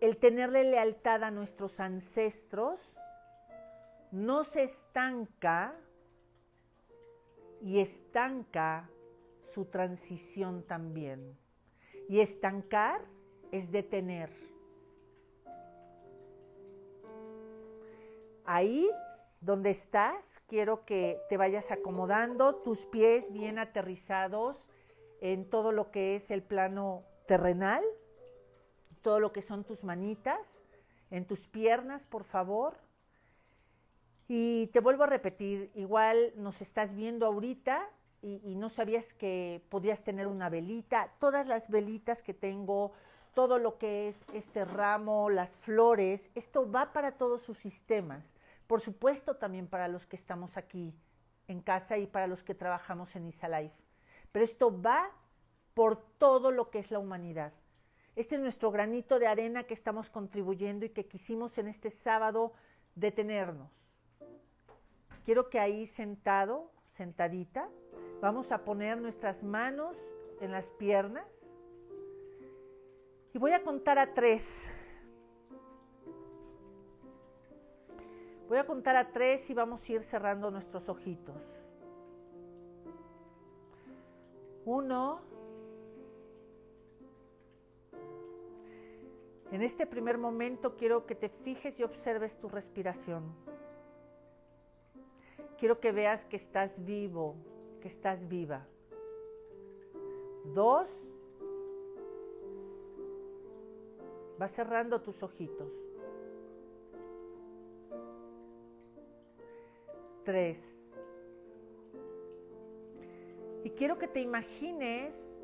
El 0.00 0.16
tenerle 0.16 0.64
lealtad 0.64 1.24
a 1.24 1.30
nuestros 1.30 1.80
ancestros 1.80 2.80
no 4.10 4.44
se 4.44 4.62
estanca 4.62 5.76
y 7.60 7.80
estanca 7.80 8.90
su 9.42 9.64
transición 9.66 10.62
también. 10.62 11.38
Y 12.08 12.20
estancar 12.20 13.00
es 13.50 13.70
detener. 13.70 14.30
Ahí 18.44 18.90
donde 19.44 19.70
estás, 19.70 20.40
quiero 20.46 20.84
que 20.86 21.20
te 21.28 21.36
vayas 21.36 21.70
acomodando, 21.70 22.54
tus 22.56 22.86
pies 22.86 23.30
bien 23.30 23.58
aterrizados 23.58 24.66
en 25.20 25.48
todo 25.48 25.70
lo 25.70 25.90
que 25.90 26.16
es 26.16 26.30
el 26.30 26.42
plano 26.42 27.04
terrenal, 27.26 27.84
todo 29.02 29.20
lo 29.20 29.32
que 29.32 29.42
son 29.42 29.64
tus 29.64 29.84
manitas, 29.84 30.62
en 31.10 31.26
tus 31.26 31.46
piernas, 31.46 32.06
por 32.06 32.24
favor. 32.24 32.78
Y 34.28 34.68
te 34.68 34.80
vuelvo 34.80 35.04
a 35.04 35.08
repetir, 35.08 35.70
igual 35.74 36.32
nos 36.36 36.62
estás 36.62 36.94
viendo 36.94 37.26
ahorita 37.26 37.90
y, 38.22 38.54
no 38.54 38.70
sabías 38.70 39.12
que 39.12 39.62
podías 39.68 40.02
tener 40.02 40.26
una 40.26 40.48
velita, 40.48 41.12
todas 41.18 41.46
las 41.46 41.68
velitas 41.68 42.22
que 42.22 42.32
tengo, 42.32 42.92
todo 43.34 43.58
lo 43.58 43.76
que 43.76 44.08
es 44.08 44.16
este 44.32 44.64
ramo, 44.64 45.28
las 45.28 45.58
flores, 45.58 46.30
esto 46.34 46.70
va 46.70 46.94
para 46.94 47.18
todos 47.18 47.42
sus 47.42 47.58
sistemas. 47.58 48.32
Por 48.66 48.80
supuesto 48.80 49.36
también 49.36 49.66
para 49.66 49.88
los 49.88 50.06
que 50.06 50.16
estamos 50.16 50.56
aquí 50.56 50.94
en 51.48 51.60
casa 51.60 51.98
y 51.98 52.06
para 52.06 52.26
los 52.26 52.42
que 52.42 52.54
trabajamos 52.54 53.14
en 53.16 53.26
Isalife. 53.26 53.76
Pero 54.32 54.44
esto 54.44 54.80
va 54.80 55.10
por 55.74 55.96
todo 56.18 56.50
lo 56.50 56.70
que 56.70 56.78
es 56.78 56.90
la 56.90 56.98
humanidad. 56.98 57.52
Este 58.16 58.36
es 58.36 58.40
nuestro 58.40 58.70
granito 58.70 59.18
de 59.18 59.26
arena 59.26 59.64
que 59.64 59.74
estamos 59.74 60.08
contribuyendo 60.08 60.86
y 60.86 60.90
que 60.90 61.06
quisimos 61.06 61.58
en 61.58 61.68
este 61.68 61.90
sábado 61.90 62.52
detenernos. 62.94 63.70
Quiero 65.24 65.50
que 65.50 65.58
ahí 65.58 65.86
sentado, 65.86 66.70
sentadita, 66.86 67.68
Vamos 68.24 68.52
a 68.52 68.64
poner 68.64 68.98
nuestras 68.98 69.42
manos 69.42 69.98
en 70.40 70.50
las 70.50 70.72
piernas. 70.72 71.26
Y 73.34 73.38
voy 73.38 73.52
a 73.52 73.62
contar 73.62 73.98
a 73.98 74.14
tres. 74.14 74.72
Voy 78.48 78.58
a 78.58 78.66
contar 78.66 78.96
a 78.96 79.10
tres 79.10 79.48
y 79.48 79.54
vamos 79.54 79.88
a 79.88 79.92
ir 79.92 80.02
cerrando 80.02 80.50
nuestros 80.50 80.88
ojitos. 80.88 81.42
Uno. 84.64 85.20
En 89.50 89.62
este 89.62 89.86
primer 89.86 90.18
momento 90.18 90.76
quiero 90.76 91.06
que 91.06 91.14
te 91.14 91.28
fijes 91.28 91.78
y 91.80 91.84
observes 91.84 92.38
tu 92.38 92.48
respiración. 92.48 93.34
Quiero 95.58 95.80
que 95.80 95.92
veas 95.92 96.24
que 96.24 96.36
estás 96.36 96.84
vivo, 96.84 97.36
que 97.80 97.88
estás 97.88 98.28
viva. 98.28 98.66
Dos, 100.52 101.06
va 104.40 104.48
cerrando 104.48 105.00
tus 105.00 105.22
ojitos. 105.22 105.72
Y 113.62 113.70
quiero 113.70 113.98
que 113.98 114.08
te 114.08 114.20
imagines 114.20 115.34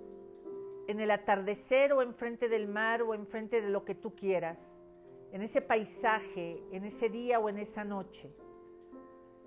en 0.89 1.01
el 1.01 1.11
atardecer 1.11 1.93
o 1.93 2.03
enfrente 2.03 2.49
del 2.49 2.67
mar 2.67 3.03
o 3.03 3.15
enfrente 3.15 3.63
de 3.63 3.69
lo 3.71 3.85
que 3.85 3.95
tú 3.95 4.15
quieras, 4.15 4.81
en 5.33 5.43
ese 5.43 5.63
paisaje, 5.63 6.63
en 6.73 6.85
ese 6.85 7.09
día 7.09 7.39
o 7.39 7.49
en 7.49 7.59
esa 7.59 7.85
noche, 7.85 8.35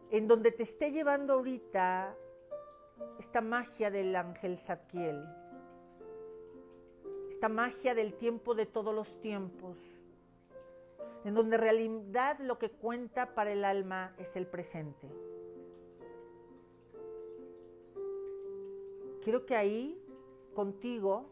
en 0.10 0.28
donde 0.28 0.52
te 0.52 0.64
esté 0.64 0.92
llevando 0.92 1.34
ahorita 1.34 2.16
esta 3.20 3.42
magia 3.42 3.92
del 3.92 4.16
ángel 4.16 4.58
Zadkiel, 4.58 5.22
esta 7.30 7.50
magia 7.50 7.94
del 7.96 8.14
tiempo 8.14 8.56
de 8.56 8.66
todos 8.66 8.96
los 8.96 9.20
tiempos, 9.20 9.78
en 11.24 11.34
donde 11.34 11.58
realidad 11.58 12.40
lo 12.40 12.60
que 12.60 12.72
cuenta 12.72 13.34
para 13.34 13.52
el 13.52 13.66
alma 13.66 14.14
es 14.18 14.36
el 14.36 14.48
presente. 14.48 15.10
Quiero 19.22 19.46
que 19.46 19.56
ahí, 19.56 20.04
contigo, 20.54 21.30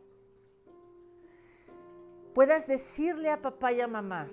puedas 2.34 2.68
decirle 2.68 3.30
a 3.30 3.42
papá 3.42 3.74
y 3.74 3.82
a 3.82 3.88
mamá, 3.88 4.30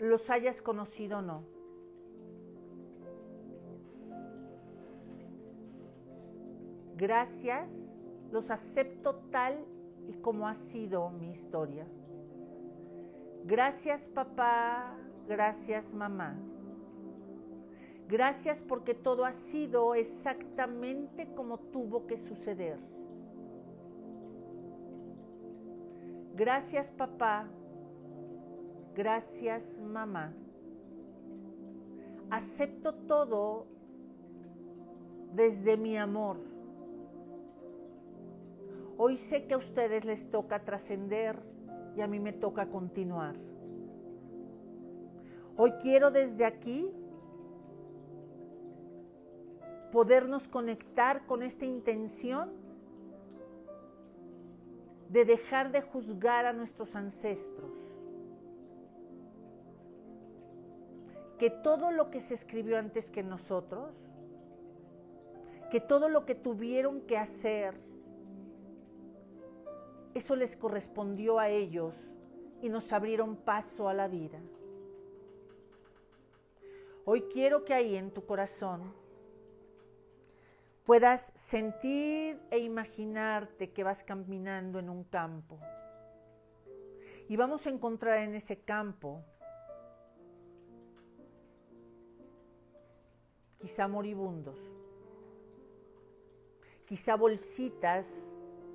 los 0.00 0.28
hayas 0.30 0.60
conocido 0.60 1.18
o 1.18 1.22
no, 1.22 1.56
Gracias, 6.96 7.94
los 8.32 8.50
acepto 8.50 9.16
tal 9.30 9.66
y 10.08 10.14
como 10.14 10.48
ha 10.48 10.54
sido 10.54 11.10
mi 11.10 11.30
historia. 11.30 11.86
Gracias 13.46 14.08
papá, 14.08 14.96
gracias 15.28 15.94
mamá. 15.94 16.36
Gracias 18.08 18.62
porque 18.62 18.94
todo 18.94 19.24
ha 19.24 19.32
sido 19.32 19.94
exactamente 19.94 21.32
como 21.34 21.58
tuvo 21.58 22.06
que 22.06 22.16
suceder. 22.16 22.78
Gracias 26.34 26.90
papá, 26.90 27.48
gracias 28.94 29.78
mamá. 29.80 30.34
Acepto 32.30 32.94
todo 32.94 33.66
desde 35.32 35.76
mi 35.76 35.96
amor 35.96 36.56
Hoy 38.98 39.18
sé 39.18 39.46
que 39.46 39.54
a 39.54 39.58
ustedes 39.58 40.06
les 40.06 40.30
toca 40.30 40.64
trascender 40.64 41.38
y 41.96 42.02
a 42.02 42.06
mí 42.06 42.20
me 42.20 42.32
toca 42.32 42.68
continuar. 42.68 43.36
Hoy 45.56 45.72
quiero 45.80 46.10
desde 46.10 46.44
aquí 46.44 46.92
podernos 49.90 50.46
conectar 50.46 51.24
con 51.26 51.42
esta 51.42 51.64
intención 51.64 52.52
de 55.08 55.24
dejar 55.24 55.72
de 55.72 55.80
juzgar 55.80 56.44
a 56.44 56.52
nuestros 56.52 56.94
ancestros. 56.94 57.72
Que 61.38 61.48
todo 61.48 61.90
lo 61.90 62.10
que 62.10 62.20
se 62.20 62.34
escribió 62.34 62.78
antes 62.78 63.10
que 63.10 63.22
nosotros, 63.22 63.94
que 65.70 65.80
todo 65.80 66.10
lo 66.10 66.26
que 66.26 66.34
tuvieron 66.34 67.00
que 67.02 67.16
hacer, 67.16 67.85
eso 70.16 70.34
les 70.34 70.56
correspondió 70.56 71.38
a 71.38 71.50
ellos 71.50 71.94
y 72.62 72.70
nos 72.70 72.90
abrieron 72.90 73.36
paso 73.36 73.86
a 73.86 73.92
la 73.92 74.08
vida. 74.08 74.40
Hoy 77.04 77.24
quiero 77.30 77.66
que 77.66 77.74
ahí 77.74 77.96
en 77.96 78.10
tu 78.10 78.24
corazón 78.24 78.94
puedas 80.84 81.32
sentir 81.34 82.40
e 82.50 82.58
imaginarte 82.60 83.72
que 83.72 83.84
vas 83.84 84.02
caminando 84.04 84.78
en 84.78 84.88
un 84.88 85.04
campo. 85.04 85.60
Y 87.28 87.36
vamos 87.36 87.66
a 87.66 87.70
encontrar 87.70 88.22
en 88.22 88.34
ese 88.36 88.60
campo 88.60 89.22
quizá 93.58 93.86
moribundos, 93.86 94.58
quizá 96.86 97.16
bolsitas 97.16 98.32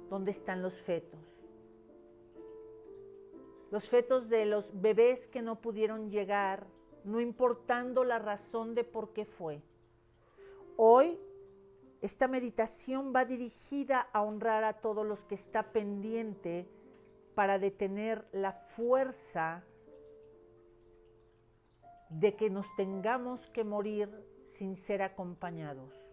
donde 0.08 0.30
están 0.30 0.62
los 0.62 0.76
fetos 0.76 1.21
los 3.72 3.90
fetos 3.90 4.30
de 4.30 4.46
los 4.46 4.80
bebés 4.80 5.28
que 5.28 5.42
no 5.42 5.62
pudieron 5.62 6.12
llegar, 6.12 6.68
no 7.04 7.20
importando 7.20 8.04
la 8.04 8.20
razón 8.20 8.76
de 8.76 8.84
por 8.84 9.14
qué 9.14 9.26
fue. 9.26 9.64
Hoy 10.78 11.20
esta 12.02 12.28
meditación 12.28 13.14
va 13.16 13.26
dirigida 13.26 14.02
a 14.14 14.22
honrar 14.22 14.64
a 14.64 14.74
todos 14.74 15.06
los 15.06 15.26
que 15.26 15.36
está 15.36 15.72
pendiente 15.72 16.68
para 17.34 17.58
detener 17.58 18.28
la 18.32 18.52
fuerza 18.52 19.64
de 22.10 22.36
que 22.36 22.50
nos 22.50 22.76
tengamos 22.76 23.48
que 23.48 23.64
morir 23.64 24.10
sin 24.44 24.76
ser 24.76 25.02
acompañados. 25.02 26.12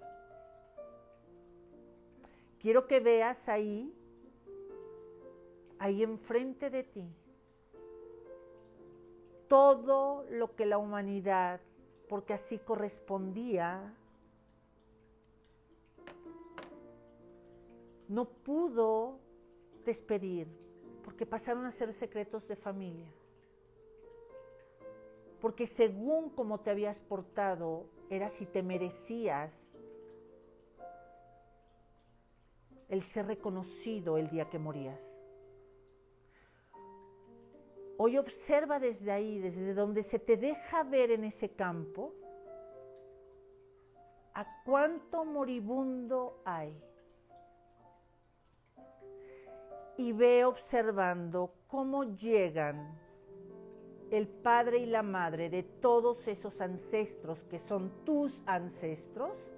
quiero 2.59 2.87
que 2.87 3.01
veas 3.01 3.49
ahí, 3.49 3.95
ahí 5.79 6.03
enfrente 6.03 6.71
de 6.71 6.85
ti, 6.85 7.09
todo 9.49 10.25
lo 10.31 10.55
que 10.55 10.67
la 10.67 10.79
humanidad, 10.79 11.61
porque 12.09 12.35
así 12.35 12.59
correspondía, 12.59 13.95
no 18.09 18.27
pudo 18.27 19.19
despedir, 19.85 20.49
porque 21.05 21.27
pasaron 21.27 21.65
a 21.67 21.71
ser 21.71 21.93
secretos 21.93 22.47
de 22.47 22.57
familia. 22.57 23.13
Porque 25.41 25.67
según 25.67 26.31
como 26.31 26.61
te 26.61 26.71
habías 26.71 27.01
portado, 27.01 27.87
era 28.11 28.29
si 28.29 28.47
te 28.47 28.63
merecías 28.63 29.71
el 32.89 33.03
ser 33.03 33.27
reconocido 33.27 34.17
el 34.17 34.31
día 34.31 34.49
que 34.49 34.59
morías. 34.59 35.18
Hoy 38.01 38.17
observa 38.17 38.79
desde 38.79 39.11
ahí, 39.11 39.41
desde 39.41 39.75
donde 39.75 40.05
se 40.05 40.21
te 40.21 40.37
deja 40.37 40.85
ver 40.85 41.11
en 41.11 41.25
ese 41.25 41.51
campo, 41.51 42.15
a 44.35 44.63
cuánto 44.65 45.25
moribundo 45.25 46.41
hay. 46.45 46.81
Y 49.97 50.13
ve 50.13 50.45
observando 50.45 51.53
cómo 51.67 52.05
llegan 52.05 52.97
el 54.13 54.29
padre 54.29 54.79
y 54.79 54.87
la 54.87 55.03
madre 55.03 55.51
de 55.51 55.65
todos 55.65 56.29
esos 56.29 56.61
ancestros 56.61 57.43
que 57.43 57.59
son 57.59 58.05
tus 58.05 58.43
ancestros 58.47 59.51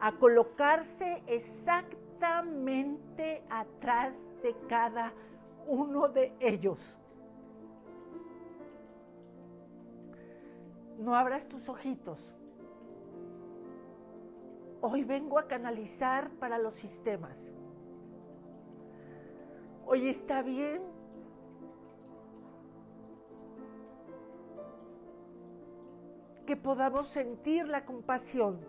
a 0.00 0.12
colocarse 0.12 1.22
exactamente 1.26 3.44
atrás 3.50 4.16
de 4.42 4.56
cada 4.68 5.12
uno 5.66 6.08
de 6.08 6.34
ellos. 6.40 6.96
No 10.98 11.16
abras 11.16 11.48
tus 11.48 11.68
ojitos. 11.68 12.34
Hoy 14.80 15.02
vengo 15.04 15.38
a 15.38 15.48
canalizar 15.48 16.30
para 16.32 16.58
los 16.58 16.74
sistemas. 16.74 17.54
Hoy 19.86 20.08
está 20.08 20.42
bien 20.42 20.82
que 26.46 26.56
podamos 26.56 27.08
sentir 27.08 27.66
la 27.66 27.84
compasión, 27.84 28.60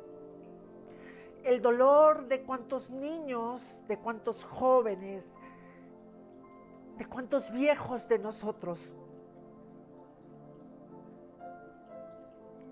el 1.43 1.61
dolor 1.61 2.27
de 2.27 2.41
cuantos 2.43 2.89
niños, 2.89 3.77
de 3.87 3.97
cuantos 3.99 4.45
jóvenes, 4.45 5.29
de 6.97 7.05
cuantos 7.05 7.51
viejos 7.51 8.07
de 8.07 8.19
nosotros, 8.19 8.93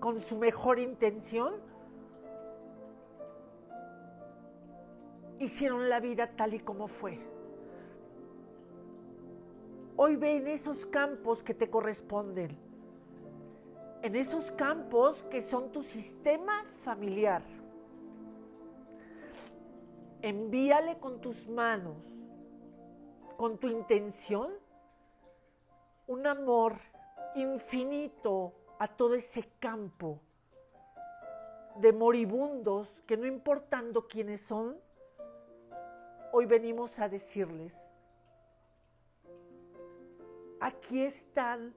con 0.04 0.20
su 0.20 0.36
mejor 0.36 0.78
intención, 0.78 1.54
hicieron 5.38 5.88
la 5.88 5.98
vida 5.98 6.36
tal 6.36 6.52
y 6.52 6.60
como 6.60 6.88
fue. 6.88 7.18
Hoy 9.96 10.16
ven 10.16 10.46
esos 10.46 10.84
campos 10.84 11.42
que 11.42 11.54
te 11.54 11.70
corresponden 11.70 12.54
en 14.02 14.14
esos 14.14 14.50
campos 14.50 15.22
que 15.22 15.40
son 15.40 15.72
tu 15.72 15.82
sistema 15.82 16.66
familiar. 16.82 17.42
Envíale 20.20 20.98
con 20.98 21.22
tus 21.22 21.48
manos, 21.48 22.04
con 23.38 23.56
tu 23.56 23.68
intención, 23.68 24.52
un 26.06 26.26
amor 26.26 26.78
infinito 27.36 28.52
a 28.78 28.88
todo 28.88 29.14
ese 29.14 29.48
campo 29.60 30.20
de 31.76 31.92
moribundos 31.92 33.02
que 33.06 33.16
no 33.16 33.26
importando 33.26 34.06
quiénes 34.06 34.40
son, 34.40 34.78
hoy 36.32 36.46
venimos 36.46 36.98
a 36.98 37.08
decirles, 37.08 37.90
aquí 40.60 41.02
están 41.02 41.74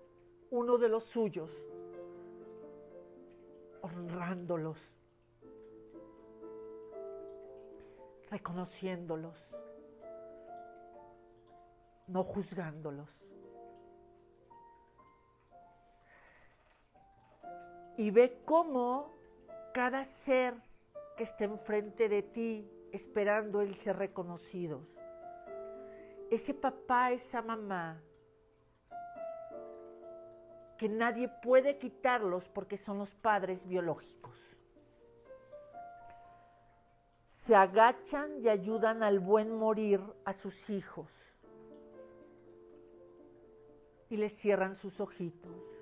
uno 0.49 0.77
de 0.77 0.89
los 0.89 1.03
suyos 1.03 1.51
honrándolos, 3.81 4.95
reconociéndolos, 8.29 9.55
no 12.07 12.23
juzgándolos. 12.23 13.23
Y 17.97 18.11
ve 18.11 18.41
cómo 18.45 19.11
cada 19.73 20.05
ser 20.05 20.53
que 21.17 21.23
esté 21.23 21.45
enfrente 21.45 22.07
de 22.09 22.21
ti 22.21 22.71
esperando 22.91 23.61
el 23.61 23.75
ser 23.75 23.97
reconocidos, 23.97 24.97
ese 26.29 26.53
papá, 26.53 27.11
esa 27.11 27.41
mamá, 27.41 28.01
que 30.77 30.87
nadie 30.89 31.27
puede 31.27 31.77
quitarlos 31.79 32.47
porque 32.49 32.77
son 32.77 32.99
los 32.99 33.15
padres 33.15 33.67
biológicos. 33.67 34.37
Se 37.25 37.55
agachan 37.55 38.39
y 38.39 38.49
ayudan 38.49 39.03
al 39.03 39.19
buen 39.19 39.55
morir 39.55 40.01
a 40.23 40.33
sus 40.33 40.69
hijos 40.69 41.11
y 44.09 44.17
les 44.17 44.37
cierran 44.37 44.75
sus 44.75 44.99
ojitos. 45.01 45.76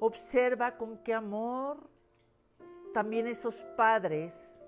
Observa 0.00 0.76
con 0.76 0.98
qué 0.98 1.14
amor 1.14 1.88
también 2.92 3.26
esos 3.26 3.62
padres 3.76 4.60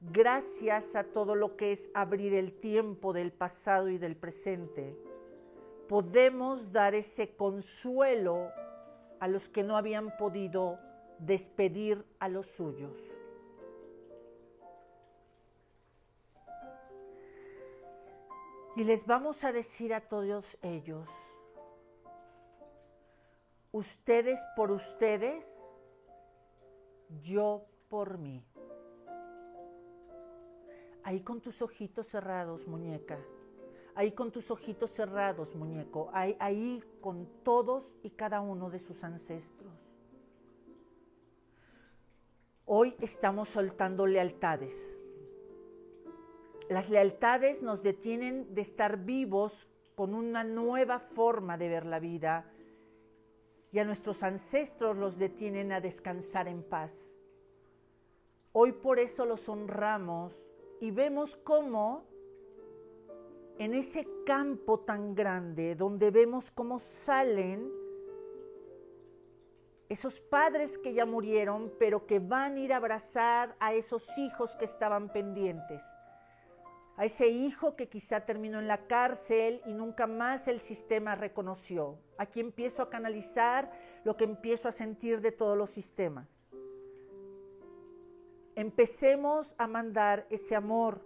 gracias 0.00 0.96
a 0.96 1.04
todo 1.04 1.34
lo 1.34 1.56
que 1.56 1.72
es 1.72 1.90
abrir 1.94 2.34
el 2.34 2.52
tiempo 2.52 3.12
del 3.12 3.32
pasado 3.32 3.88
y 3.88 3.98
del 3.98 4.16
presente, 4.16 4.96
podemos 5.88 6.72
dar 6.72 6.94
ese 6.94 7.36
consuelo 7.36 8.50
a 9.20 9.28
los 9.28 9.48
que 9.48 9.62
no 9.62 9.76
habían 9.76 10.16
podido 10.16 10.78
despedir 11.18 12.04
a 12.18 12.28
los 12.28 12.46
suyos. 12.46 12.96
Y 18.76 18.84
les 18.84 19.04
vamos 19.04 19.44
a 19.44 19.52
decir 19.52 19.92
a 19.92 20.00
todos 20.00 20.56
ellos, 20.62 21.10
ustedes 23.72 24.40
por 24.56 24.70
ustedes, 24.70 25.64
yo 27.22 27.66
por 27.88 28.18
mí. 28.18 28.44
Ahí 31.02 31.20
con 31.20 31.40
tus 31.40 31.62
ojitos 31.62 32.06
cerrados, 32.06 32.66
muñeca. 32.66 33.18
Ahí 33.94 34.12
con 34.12 34.30
tus 34.30 34.50
ojitos 34.50 34.90
cerrados, 34.90 35.54
muñeco. 35.54 36.10
Ahí, 36.12 36.82
con 37.00 37.26
todos 37.42 37.96
y 38.02 38.10
cada 38.10 38.40
uno 38.40 38.70
de 38.70 38.78
sus 38.78 39.02
ancestros. 39.02 39.72
Hoy 42.66 42.94
estamos 43.00 43.48
soltando 43.48 44.06
lealtades. 44.06 45.00
Las 46.68 46.88
lealtades 46.88 47.62
nos 47.62 47.82
detienen 47.82 48.54
de 48.54 48.60
estar 48.60 48.98
vivos 48.98 49.66
con 49.96 50.14
una 50.14 50.44
nueva 50.44 51.00
forma 51.00 51.58
de 51.58 51.68
ver 51.68 51.84
la 51.84 51.98
vida 51.98 52.48
y 53.72 53.78
a 53.78 53.84
nuestros 53.84 54.22
ancestros 54.22 54.96
los 54.96 55.18
detienen 55.18 55.72
a 55.72 55.80
descansar 55.80 56.48
en 56.48 56.62
paz. 56.62 57.16
Hoy 58.52 58.72
por 58.72 58.98
eso 58.98 59.24
los 59.24 59.48
honramos 59.48 60.50
y 60.80 60.90
vemos 60.90 61.36
cómo 61.36 62.04
en 63.58 63.74
ese 63.74 64.08
campo 64.24 64.80
tan 64.80 65.14
grande, 65.14 65.74
donde 65.76 66.10
vemos 66.10 66.50
cómo 66.50 66.78
salen 66.78 67.70
esos 69.90 70.20
padres 70.20 70.78
que 70.78 70.94
ya 70.94 71.04
murieron, 71.04 71.72
pero 71.78 72.06
que 72.06 72.20
van 72.20 72.56
a 72.56 72.60
ir 72.60 72.72
a 72.72 72.76
abrazar 72.76 73.56
a 73.60 73.74
esos 73.74 74.16
hijos 74.18 74.56
que 74.56 74.64
estaban 74.64 75.12
pendientes, 75.12 75.82
a 77.00 77.04
ese 77.06 77.28
hijo 77.28 77.76
que 77.76 77.88
quizá 77.88 78.26
terminó 78.26 78.58
en 78.58 78.68
la 78.68 78.86
cárcel 78.86 79.62
y 79.64 79.72
nunca 79.72 80.06
más 80.06 80.48
el 80.48 80.60
sistema 80.60 81.14
reconoció. 81.14 81.98
Aquí 82.18 82.40
empiezo 82.40 82.82
a 82.82 82.90
canalizar 82.90 83.72
lo 84.04 84.16
que 84.16 84.24
empiezo 84.24 84.68
a 84.68 84.72
sentir 84.72 85.20
de 85.20 85.32
todos 85.32 85.56
los 85.56 85.70
sistemas 85.70 86.40
empecemos 88.60 89.54
a 89.56 89.66
mandar 89.66 90.26
ese 90.28 90.54
amor 90.54 91.02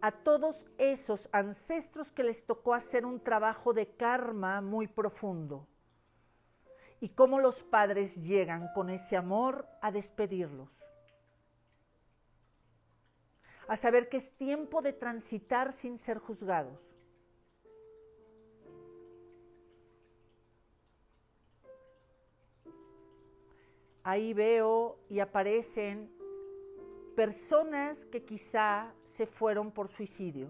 a 0.00 0.10
todos 0.10 0.66
esos 0.78 1.28
ancestros 1.32 2.10
que 2.10 2.22
les 2.22 2.46
tocó 2.46 2.72
hacer 2.72 3.04
un 3.04 3.20
trabajo 3.20 3.72
de 3.72 3.88
karma 3.88 4.62
muy 4.62 4.86
profundo 4.86 5.66
y 7.00 7.10
cómo 7.10 7.40
los 7.40 7.62
padres 7.62 8.22
llegan 8.26 8.68
con 8.74 8.90
ese 8.90 9.16
amor 9.16 9.68
a 9.82 9.92
despedirlos. 9.92 10.87
A 13.68 13.76
saber 13.76 14.08
que 14.08 14.16
es 14.16 14.36
tiempo 14.36 14.82
de 14.82 14.92
transitar 14.92 15.72
sin 15.72 15.98
ser 15.98 16.18
juzgados. 16.18 16.96
Ahí 24.02 24.32
veo 24.32 24.98
y 25.10 25.20
aparecen 25.20 26.10
personas 27.14 28.06
que 28.06 28.24
quizá 28.24 28.94
se 29.04 29.26
fueron 29.26 29.70
por 29.70 29.88
suicidio. 29.88 30.48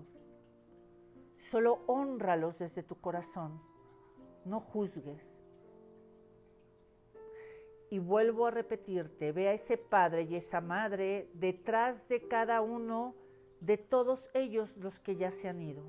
Solo 1.36 1.82
honralos 1.86 2.58
desde 2.58 2.82
tu 2.84 3.00
corazón, 3.00 3.60
no 4.44 4.60
juzgues. 4.60 5.37
Y 7.90 7.98
vuelvo 7.98 8.46
a 8.46 8.50
repetirte, 8.50 9.32
ve 9.32 9.48
a 9.48 9.52
ese 9.52 9.78
padre 9.78 10.22
y 10.22 10.36
esa 10.36 10.60
madre 10.60 11.30
detrás 11.34 12.08
de 12.08 12.28
cada 12.28 12.60
uno 12.60 13.14
de 13.60 13.78
todos 13.78 14.30
ellos 14.34 14.76
los 14.76 14.98
que 14.98 15.16
ya 15.16 15.30
se 15.30 15.48
han 15.48 15.60
ido. 15.62 15.82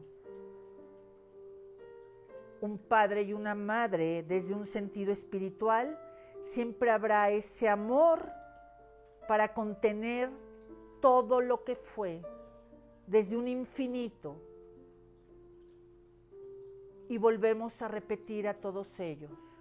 Un 2.61 2.77
padre 2.77 3.23
y 3.23 3.33
una 3.33 3.55
madre 3.55 4.23
desde 4.23 4.53
un 4.53 4.65
sentido 4.65 5.11
espiritual, 5.11 5.99
siempre 6.41 6.89
habrá 6.89 7.29
ese 7.29 7.67
amor 7.67 8.29
para 9.27 9.53
contener 9.53 10.29
todo 11.01 11.41
lo 11.41 11.63
que 11.63 11.75
fue 11.75 12.21
desde 13.07 13.37
un 13.37 13.47
infinito 13.47 14.41
y 17.09 17.17
volvemos 17.17 17.81
a 17.81 17.87
repetir 17.87 18.47
a 18.47 18.53
todos 18.53 18.99
ellos. 18.99 19.58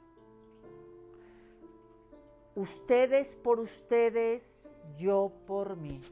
Ustedes 2.59 3.37
por 3.37 3.61
ustedes, 3.61 4.77
yo 4.97 5.31
por 5.47 5.77
mí. 5.77 6.03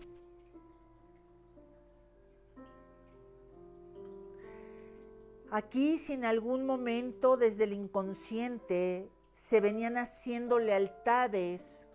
Aquí 5.51 5.99
si 5.99 6.13
en 6.13 6.25
algún 6.25 6.65
momento 6.65 7.37
desde 7.37 7.65
el 7.65 7.73
inconsciente 7.73 9.11
se 9.33 9.61
venían 9.61 9.97
haciendo 9.97 10.61
lealtades 10.61 11.89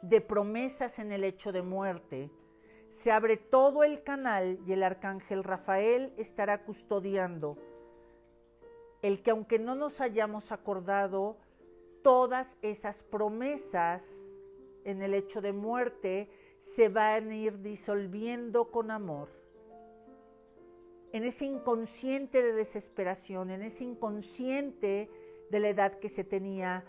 de 0.00 0.20
promesas 0.20 1.00
en 1.00 1.10
el 1.10 1.24
hecho 1.24 1.50
de 1.50 1.62
muerte, 1.62 2.30
se 2.86 3.10
abre 3.10 3.36
todo 3.36 3.82
el 3.82 4.04
canal 4.04 4.60
y 4.64 4.74
el 4.74 4.84
arcángel 4.84 5.42
Rafael 5.42 6.14
estará 6.18 6.62
custodiando 6.62 7.58
el 9.02 9.22
que 9.22 9.30
aunque 9.30 9.58
no 9.58 9.74
nos 9.74 10.00
hayamos 10.00 10.52
acordado, 10.52 11.38
todas 12.02 12.58
esas 12.62 13.02
promesas 13.02 14.40
en 14.84 15.02
el 15.02 15.14
hecho 15.14 15.40
de 15.40 15.52
muerte 15.52 16.28
se 16.58 16.88
van 16.88 17.30
a 17.30 17.36
ir 17.36 17.60
disolviendo 17.60 18.70
con 18.70 18.90
amor. 18.90 19.28
En 21.12 21.24
ese 21.24 21.44
inconsciente 21.44 22.42
de 22.42 22.52
desesperación, 22.52 23.50
en 23.50 23.62
ese 23.62 23.84
inconsciente 23.84 25.10
de 25.50 25.60
la 25.60 25.70
edad 25.70 25.94
que 25.94 26.08
se 26.08 26.22
tenía, 26.22 26.84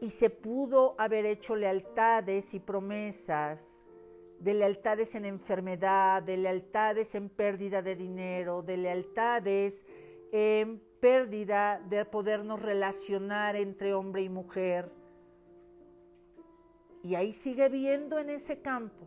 y 0.00 0.10
se 0.10 0.30
pudo 0.30 0.94
haber 0.98 1.26
hecho 1.26 1.56
lealtades 1.56 2.54
y 2.54 2.60
promesas, 2.60 3.84
de 4.38 4.54
lealtades 4.54 5.14
en 5.14 5.24
enfermedad, 5.24 6.22
de 6.22 6.36
lealtades 6.36 7.14
en 7.14 7.30
pérdida 7.30 7.80
de 7.80 7.96
dinero, 7.96 8.62
de 8.62 8.76
lealtades 8.76 9.86
en 10.32 10.82
pérdida 11.00 11.80
de 11.88 12.04
podernos 12.04 12.60
relacionar 12.60 13.56
entre 13.56 13.94
hombre 13.94 14.22
y 14.22 14.28
mujer. 14.28 14.90
Y 17.02 17.14
ahí 17.14 17.32
sigue 17.32 17.68
viendo 17.68 18.18
en 18.18 18.30
ese 18.30 18.60
campo 18.60 19.06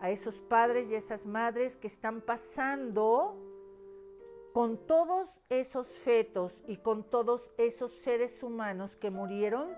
a 0.00 0.10
esos 0.10 0.40
padres 0.40 0.90
y 0.90 0.94
esas 0.94 1.24
madres 1.24 1.76
que 1.76 1.86
están 1.86 2.20
pasando 2.20 3.40
con 4.52 4.76
todos 4.86 5.40
esos 5.48 5.86
fetos 5.86 6.62
y 6.68 6.76
con 6.76 7.02
todos 7.08 7.50
esos 7.56 7.90
seres 7.90 8.42
humanos 8.42 8.96
que 8.96 9.10
murieron 9.10 9.74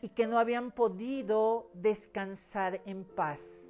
y 0.00 0.10
que 0.10 0.26
no 0.26 0.38
habían 0.38 0.70
podido 0.70 1.70
descansar 1.74 2.80
en 2.86 3.04
paz. 3.04 3.67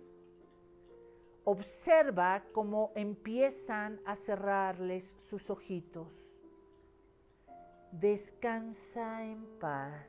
Observa 1.50 2.42
cómo 2.52 2.92
empiezan 2.94 4.02
a 4.04 4.16
cerrarles 4.16 5.16
sus 5.30 5.48
ojitos. 5.48 6.12
Descansa 7.90 9.24
en 9.24 9.46
paz. 9.58 10.04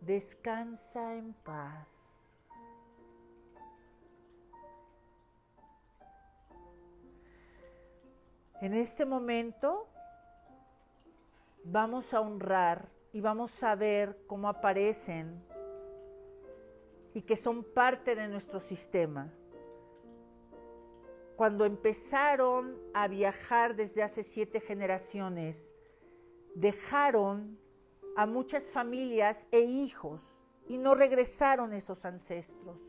Descansa 0.00 1.16
en 1.16 1.34
paz. 1.34 1.86
En 8.62 8.72
este 8.72 9.04
momento 9.04 9.86
vamos 11.62 12.14
a 12.14 12.22
honrar 12.22 12.88
y 13.12 13.20
vamos 13.20 13.62
a 13.62 13.74
ver 13.74 14.24
cómo 14.26 14.48
aparecen 14.48 15.44
y 17.16 17.22
que 17.22 17.34
son 17.34 17.64
parte 17.64 18.14
de 18.14 18.28
nuestro 18.28 18.60
sistema. 18.60 19.32
Cuando 21.34 21.64
empezaron 21.64 22.78
a 22.92 23.08
viajar 23.08 23.74
desde 23.74 24.02
hace 24.02 24.22
siete 24.22 24.60
generaciones, 24.60 25.72
dejaron 26.54 27.58
a 28.18 28.26
muchas 28.26 28.70
familias 28.70 29.48
e 29.50 29.60
hijos 29.60 30.38
y 30.68 30.76
no 30.76 30.94
regresaron 30.94 31.72
esos 31.72 32.04
ancestros. 32.04 32.82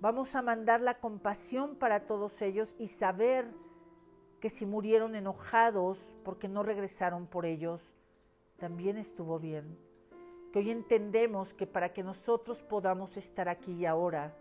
Vamos 0.00 0.34
a 0.34 0.42
mandar 0.42 0.80
la 0.80 0.98
compasión 0.98 1.76
para 1.76 2.08
todos 2.08 2.42
ellos 2.42 2.74
y 2.76 2.88
saber 2.88 3.46
que 4.40 4.50
si 4.50 4.66
murieron 4.66 5.14
enojados 5.14 6.16
porque 6.24 6.48
no 6.48 6.64
regresaron 6.64 7.28
por 7.28 7.46
ellos, 7.46 7.94
también 8.56 8.98
estuvo 8.98 9.38
bien. 9.38 9.78
Que 10.52 10.58
hoy 10.58 10.70
entendemos 10.70 11.54
que 11.54 11.66
para 11.66 11.92
que 11.92 12.02
nosotros 12.02 12.62
podamos 12.62 13.16
estar 13.16 13.48
aquí 13.48 13.72
y 13.72 13.86
ahora, 13.86 14.36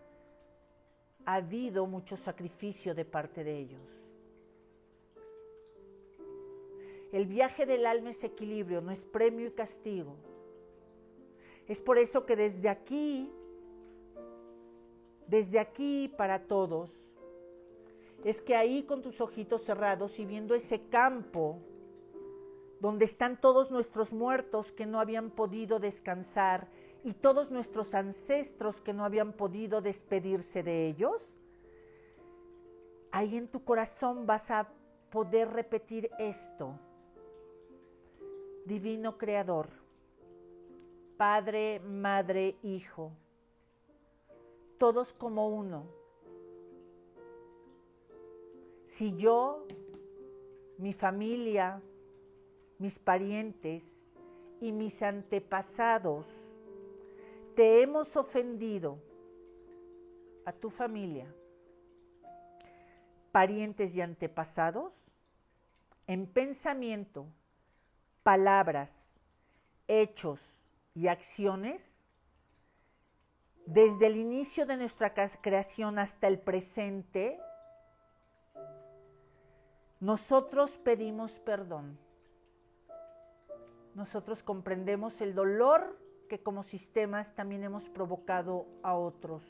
ha 1.25 1.35
habido 1.35 1.85
mucho 1.87 2.17
sacrificio 2.17 2.93
de 2.93 3.05
parte 3.05 3.43
de 3.43 3.57
ellos. 3.57 3.89
El 7.11 7.25
viaje 7.25 7.65
del 7.65 7.85
alma 7.85 8.11
es 8.11 8.23
equilibrio, 8.23 8.81
no 8.81 8.91
es 8.91 9.05
premio 9.05 9.47
y 9.47 9.51
castigo. 9.51 10.15
Es 11.67 11.81
por 11.81 11.97
eso 11.97 12.25
que 12.25 12.35
desde 12.35 12.69
aquí, 12.69 13.31
desde 15.27 15.59
aquí 15.59 16.13
para 16.17 16.47
todos, 16.47 16.89
es 18.23 18.41
que 18.41 18.55
ahí 18.55 18.83
con 18.83 19.01
tus 19.01 19.19
ojitos 19.19 19.61
cerrados 19.63 20.19
y 20.19 20.25
viendo 20.25 20.55
ese 20.55 20.87
campo 20.87 21.59
donde 22.81 23.05
están 23.05 23.39
todos 23.39 23.71
nuestros 23.71 24.11
muertos 24.11 24.73
que 24.73 24.85
no 24.85 24.99
habían 24.99 25.31
podido 25.31 25.79
descansar 25.79 26.67
y 27.03 27.13
todos 27.13 27.49
nuestros 27.49 27.93
ancestros 27.93 28.81
que 28.81 28.91
no 28.91 29.05
habían 29.05 29.31
podido 29.31 29.81
despedirse 29.81 30.63
de 30.63 30.87
ellos, 30.87 31.35
ahí 33.11 33.37
en 33.37 33.47
tu 33.47 33.63
corazón 33.63 34.25
vas 34.25 34.51
a 34.51 34.73
poder 35.09 35.49
repetir 35.49 36.09
esto. 36.19 36.77
Divino 38.65 39.17
Creador, 39.17 39.69
Padre, 41.15 41.79
Madre, 41.79 42.57
Hijo, 42.63 43.13
todos 44.77 45.13
como 45.13 45.47
uno 45.47 46.01
si 48.91 49.15
yo, 49.15 49.65
mi 50.77 50.91
familia, 50.91 51.81
mis 52.81 52.97
parientes 52.97 54.09
y 54.59 54.71
mis 54.71 55.03
antepasados 55.03 56.25
te 57.55 57.83
hemos 57.83 58.17
ofendido 58.17 58.97
a 60.45 60.51
tu 60.51 60.71
familia, 60.71 61.31
parientes 63.31 63.95
y 63.95 64.01
antepasados, 64.01 65.05
en 66.07 66.25
pensamiento, 66.25 67.27
palabras, 68.23 69.11
hechos 69.87 70.65
y 70.95 71.05
acciones, 71.05 72.03
desde 73.67 74.07
el 74.07 74.17
inicio 74.17 74.65
de 74.65 74.77
nuestra 74.77 75.13
creación 75.13 75.99
hasta 75.99 76.25
el 76.25 76.39
presente, 76.39 77.39
nosotros 79.99 80.79
pedimos 80.79 81.39
perdón. 81.39 81.99
Nosotros 83.95 84.41
comprendemos 84.43 85.21
el 85.21 85.35
dolor 85.35 85.99
que 86.29 86.41
como 86.41 86.63
sistemas 86.63 87.35
también 87.35 87.63
hemos 87.63 87.89
provocado 87.89 88.65
a 88.83 88.95
otros. 88.95 89.43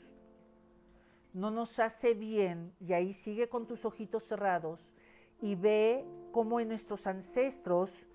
No 1.32 1.50
nos 1.50 1.78
hace 1.78 2.14
bien, 2.14 2.74
y 2.80 2.92
ahí 2.92 3.12
sigue 3.12 3.48
con 3.48 3.66
tus 3.66 3.84
ojitos 3.84 4.24
cerrados, 4.24 4.92
y 5.40 5.54
ve 5.54 6.04
cómo 6.32 6.58
en 6.58 6.68
nuestros 6.68 7.06
ancestros, 7.06 8.08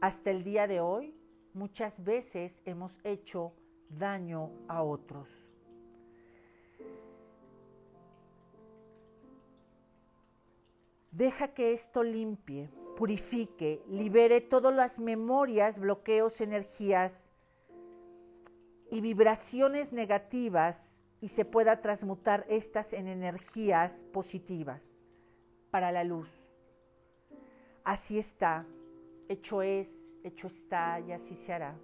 hasta 0.00 0.30
el 0.30 0.44
día 0.44 0.66
de 0.66 0.80
hoy, 0.80 1.16
muchas 1.54 2.04
veces 2.04 2.62
hemos 2.66 2.98
hecho 3.02 3.54
daño 3.88 4.50
a 4.68 4.82
otros. 4.82 5.54
Deja 11.10 11.54
que 11.54 11.72
esto 11.72 12.02
limpie, 12.02 12.68
purifique, 12.94 13.82
libere 13.88 14.40
todas 14.40 14.74
las 14.74 14.98
memorias, 14.98 15.78
bloqueos, 15.78 16.40
energías 16.40 17.32
y 18.90 19.00
vibraciones 19.00 19.92
negativas 19.92 21.02
y 21.20 21.28
se 21.28 21.44
pueda 21.44 21.80
transmutar 21.80 22.44
estas 22.48 22.92
en 22.92 23.08
energías 23.08 24.04
positivas 24.04 25.00
para 25.70 25.90
la 25.90 26.04
luz. 26.04 26.30
Así 27.82 28.18
está, 28.18 28.66
hecho 29.28 29.62
es, 29.62 30.14
hecho 30.22 30.46
está 30.46 31.00
y 31.00 31.12
así 31.12 31.34
se 31.34 31.52
hará. 31.52 31.76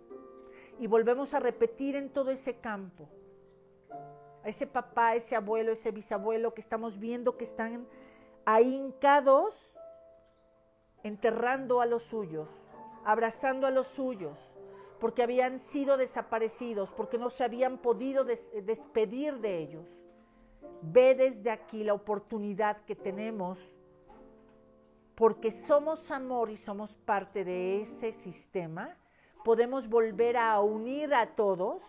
Y 0.78 0.86
volvemos 0.86 1.34
a 1.34 1.40
repetir 1.40 1.96
en 1.96 2.10
todo 2.10 2.30
ese 2.30 2.58
campo, 2.58 3.08
a 4.42 4.48
ese 4.48 4.66
papá, 4.66 5.14
ese 5.14 5.36
abuelo, 5.36 5.72
ese 5.72 5.90
bisabuelo 5.90 6.54
que 6.54 6.60
estamos 6.60 6.98
viendo 6.98 7.36
que 7.36 7.44
están 7.44 7.86
hincados 8.62 9.74
enterrando 11.02 11.80
a 11.80 11.86
los 11.86 12.02
suyos, 12.02 12.48
abrazando 13.04 13.66
a 13.66 13.70
los 13.70 13.86
suyos, 13.86 14.38
porque 14.98 15.22
habían 15.22 15.58
sido 15.58 15.96
desaparecidos, 15.96 16.92
porque 16.92 17.18
no 17.18 17.30
se 17.30 17.44
habían 17.44 17.78
podido 17.78 18.24
despedir 18.24 19.38
de 19.40 19.58
ellos. 19.58 20.04
Ve 20.82 21.14
desde 21.14 21.50
aquí 21.50 21.84
la 21.84 21.94
oportunidad 21.94 22.84
que 22.84 22.94
tenemos, 22.94 23.76
porque 25.14 25.50
somos 25.50 26.10
amor 26.10 26.50
y 26.50 26.56
somos 26.56 26.94
parte 26.96 27.44
de 27.44 27.80
ese 27.80 28.12
sistema, 28.12 28.96
podemos 29.44 29.88
volver 29.88 30.36
a 30.36 30.60
unir 30.60 31.14
a 31.14 31.34
todos 31.34 31.82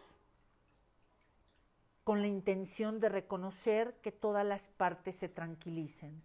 con 2.04 2.22
la 2.22 2.28
intención 2.28 3.00
de 3.00 3.10
reconocer 3.10 3.96
que 4.02 4.12
todas 4.12 4.46
las 4.46 4.70
partes 4.70 5.18
se 5.18 5.30
tranquilicen 5.30 6.22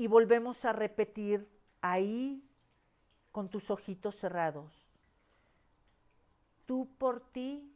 y 0.00 0.06
volvemos 0.06 0.64
a 0.64 0.72
repetir 0.72 1.46
ahí 1.82 2.42
con 3.32 3.50
tus 3.50 3.70
ojitos 3.70 4.14
cerrados. 4.14 4.88
Tú 6.64 6.88
por 6.96 7.20
ti, 7.20 7.70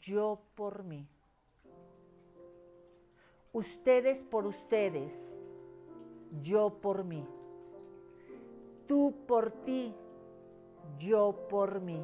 yo 0.00 0.40
por 0.54 0.82
mí. 0.82 1.06
Ustedes 3.52 4.24
por 4.24 4.46
ustedes, 4.46 5.36
yo 6.40 6.80
por 6.80 7.04
mí. 7.04 7.28
Tú 8.88 9.14
por 9.26 9.50
ti, 9.62 9.94
yo 10.98 11.46
por 11.50 11.82
mí. 11.82 12.02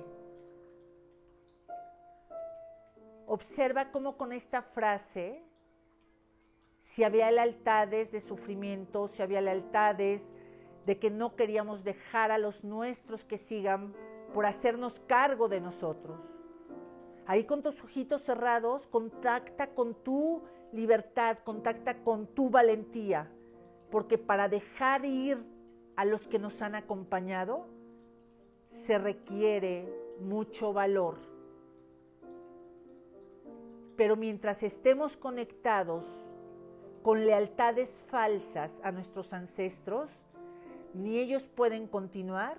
Observa 3.24 3.90
cómo 3.90 4.18
con 4.18 4.34
esta 4.34 4.60
frase 4.60 5.42
si 6.82 7.04
había 7.04 7.30
lealtades 7.30 8.10
de 8.10 8.20
sufrimiento, 8.20 9.06
si 9.06 9.22
había 9.22 9.40
lealtades 9.40 10.34
de 10.84 10.98
que 10.98 11.10
no 11.10 11.36
queríamos 11.36 11.84
dejar 11.84 12.32
a 12.32 12.38
los 12.38 12.64
nuestros 12.64 13.24
que 13.24 13.38
sigan 13.38 13.94
por 14.34 14.46
hacernos 14.46 14.98
cargo 14.98 15.46
de 15.46 15.60
nosotros. 15.60 16.40
Ahí 17.24 17.44
con 17.44 17.62
tus 17.62 17.84
ojitos 17.84 18.22
cerrados, 18.22 18.88
contacta 18.88 19.72
con 19.74 19.94
tu 19.94 20.42
libertad, 20.72 21.38
contacta 21.44 22.02
con 22.02 22.26
tu 22.26 22.50
valentía, 22.50 23.30
porque 23.92 24.18
para 24.18 24.48
dejar 24.48 25.04
ir 25.04 25.40
a 25.94 26.04
los 26.04 26.26
que 26.26 26.40
nos 26.40 26.62
han 26.62 26.74
acompañado 26.74 27.68
se 28.66 28.98
requiere 28.98 29.88
mucho 30.18 30.72
valor. 30.72 31.18
Pero 33.96 34.16
mientras 34.16 34.64
estemos 34.64 35.16
conectados 35.16 36.31
con 37.02 37.26
lealtades 37.26 38.04
falsas 38.08 38.80
a 38.84 38.92
nuestros 38.92 39.32
ancestros, 39.32 40.10
ni 40.94 41.18
ellos 41.18 41.48
pueden 41.48 41.86
continuar, 41.86 42.58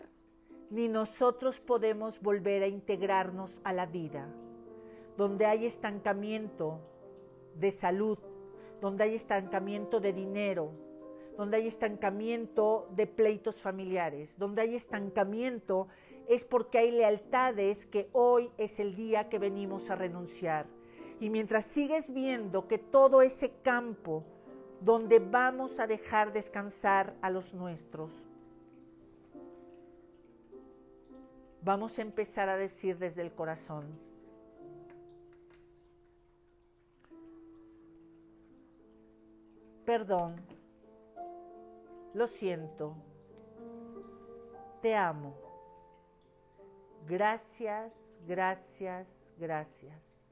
ni 0.70 0.90
nosotros 0.90 1.60
podemos 1.60 2.20
volver 2.22 2.64
a 2.64 2.68
integrarnos 2.68 3.62
a 3.64 3.74
la 3.74 3.86
vida, 3.86 4.28
donde 5.18 5.46
hay 5.46 5.66
estancamiento 5.66 6.80
de 7.56 7.72
salud, 7.72 8.18
donde 8.82 9.06
hay 9.06 9.16
estancamiento 9.16 10.00
de 10.00 10.14
dinero, 10.14 10.72
donde 11.38 11.58
hay 11.58 11.68
estancamiento 11.68 12.88
de 12.92 13.08
pleitos 13.08 13.62
familiares, 13.62 14.38
donde 14.38 14.64
hay 14.64 14.76
estancamiento 14.76 15.88
es 16.28 16.46
porque 16.46 16.78
hay 16.78 16.92
lealtades 16.92 17.86
que 17.86 18.10
hoy 18.14 18.52
es 18.58 18.80
el 18.80 18.96
día 18.96 19.30
que 19.30 19.40
venimos 19.40 19.90
a 19.90 19.96
renunciar. 19.96 20.68
Y 21.20 21.30
mientras 21.30 21.66
sigues 21.66 22.14
viendo 22.14 22.68
que 22.68 22.78
todo 22.78 23.22
ese 23.22 23.52
campo 23.62 24.26
donde 24.84 25.20
vamos 25.20 25.80
a 25.80 25.88
dejar 25.88 26.34
descansar 26.34 27.16
a 27.22 27.30
los 27.30 27.54
nuestros. 27.54 28.12
Vamos 31.62 31.98
a 31.98 32.02
empezar 32.02 32.50
a 32.50 32.58
decir 32.58 32.98
desde 32.98 33.22
el 33.22 33.32
corazón. 33.34 33.86
Perdón, 39.86 40.36
lo 42.14 42.28
siento, 42.28 42.96
te 44.82 44.96
amo. 44.96 45.34
Gracias, 47.08 47.94
gracias, 48.28 49.32
gracias. 49.38 50.26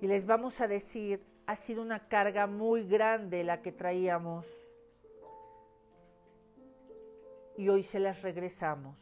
Y 0.00 0.08
les 0.08 0.26
vamos 0.26 0.60
a 0.60 0.66
decir, 0.66 1.35
ha 1.46 1.54
sido 1.54 1.82
una 1.82 2.08
carga 2.08 2.46
muy 2.46 2.86
grande 2.86 3.44
la 3.44 3.62
que 3.62 3.70
traíamos 3.70 4.48
y 7.56 7.68
hoy 7.68 7.82
se 7.82 8.00
las 8.00 8.22
regresamos. 8.22 8.98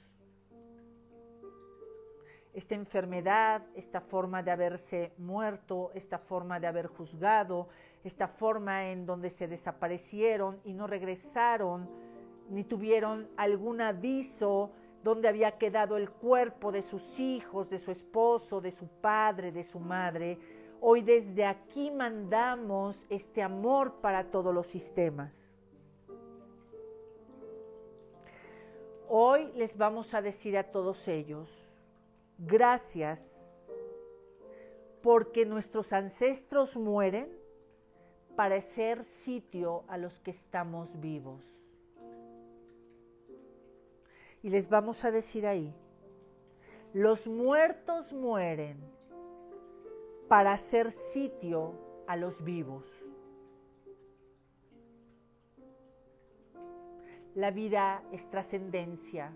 Esta 2.52 2.74
enfermedad, 2.74 3.66
esta 3.74 4.00
forma 4.00 4.42
de 4.42 4.52
haberse 4.52 5.12
muerto, 5.18 5.90
esta 5.94 6.18
forma 6.18 6.61
de 6.61 6.68
haber 6.68 6.87
juzgado, 6.87 7.68
esta 8.04 8.28
forma 8.28 8.90
en 8.90 9.07
donde 9.07 9.30
se 9.30 9.48
desaparecieron 9.48 10.61
y 10.64 10.74
no 10.74 10.87
regresaron, 10.87 11.90
ni 12.50 12.62
tuvieron 12.62 13.28
algún 13.37 13.80
aviso 13.80 14.70
donde 15.02 15.28
había 15.28 15.59
quedado 15.59 15.96
el 15.96 16.11
cuerpo 16.11 16.70
de 16.70 16.83
sus 16.83 17.18
hijos, 17.18 17.70
de 17.70 17.78
su 17.78 17.90
esposo, 17.90 18.61
de 18.61 18.70
su 18.70 18.87
padre, 18.87 19.50
de 19.50 19.64
su 19.64 19.80
madre, 19.80 20.38
Hoy 20.87 21.01
desde 21.01 21.47
aquí 21.47 21.90
mandamos 21.90 23.07
este 23.09 23.40
amor 23.40 24.03
para 24.03 24.31
todos 24.31 24.55
los 24.55 24.66
sistemas. 24.66 25.55
Hoy 29.09 29.51
les 29.55 29.79
vamos 29.79 30.12
a 30.12 30.20
decir 30.20 30.59
a 30.59 30.70
todos 30.70 31.09
ellos, 31.09 31.75
gracias 32.37 33.62
porque 35.01 35.47
nuestros 35.47 35.94
ancestros 35.94 36.77
mueren 36.77 37.35
para 38.37 38.61
ser 38.61 39.05
sitio 39.05 39.85
a 39.88 39.97
los 39.97 40.18
que 40.18 40.33
estamos 40.33 41.01
vivos. 41.01 41.40
Y 44.42 44.51
les 44.51 44.68
vamos 44.68 45.03
a 45.07 45.11
decir 45.11 45.47
ahí, 45.47 45.75
los 46.92 47.27
muertos 47.27 48.12
mueren 48.12 48.93
para 50.28 50.52
hacer 50.52 50.90
sitio 50.90 51.74
a 52.06 52.16
los 52.16 52.42
vivos. 52.42 52.87
La 57.34 57.50
vida 57.50 58.02
es 58.12 58.30
trascendencia. 58.30 59.32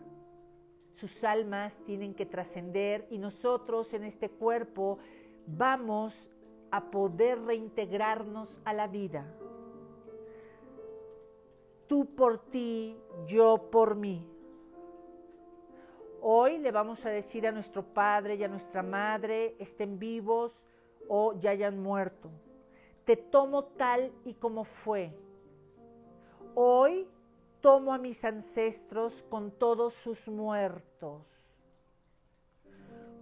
Sus 0.92 1.24
almas 1.24 1.82
tienen 1.84 2.14
que 2.14 2.26
trascender 2.26 3.06
y 3.10 3.18
nosotros 3.18 3.92
en 3.92 4.04
este 4.04 4.30
cuerpo 4.30 4.98
vamos 5.46 6.30
a 6.70 6.90
poder 6.90 7.40
reintegrarnos 7.42 8.60
a 8.64 8.72
la 8.72 8.86
vida. 8.86 9.26
Tú 11.86 12.14
por 12.14 12.38
ti, 12.50 12.96
yo 13.26 13.70
por 13.70 13.94
mí. 13.96 14.26
Hoy 16.20 16.58
le 16.58 16.70
vamos 16.70 17.06
a 17.06 17.10
decir 17.10 17.46
a 17.46 17.52
nuestro 17.52 17.82
Padre 17.82 18.34
y 18.34 18.44
a 18.44 18.48
nuestra 18.48 18.82
Madre, 18.82 19.56
estén 19.58 19.98
vivos, 19.98 20.66
o 21.08 21.32
ya 21.38 21.50
hayan 21.50 21.82
muerto. 21.82 22.30
Te 23.04 23.16
tomo 23.16 23.64
tal 23.64 24.12
y 24.24 24.34
como 24.34 24.64
fue. 24.64 25.16
Hoy 26.54 27.08
tomo 27.60 27.92
a 27.92 27.98
mis 27.98 28.24
ancestros 28.24 29.22
con 29.22 29.50
todos 29.50 29.94
sus 29.94 30.28
muertos. 30.28 31.26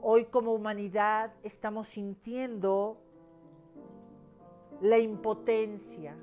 Hoy 0.01 0.27
como 0.27 0.53
humanidad 0.53 1.33
estamos 1.43 1.89
sintiendo 1.89 2.99
la 4.81 4.99
impotencia. 4.99 6.17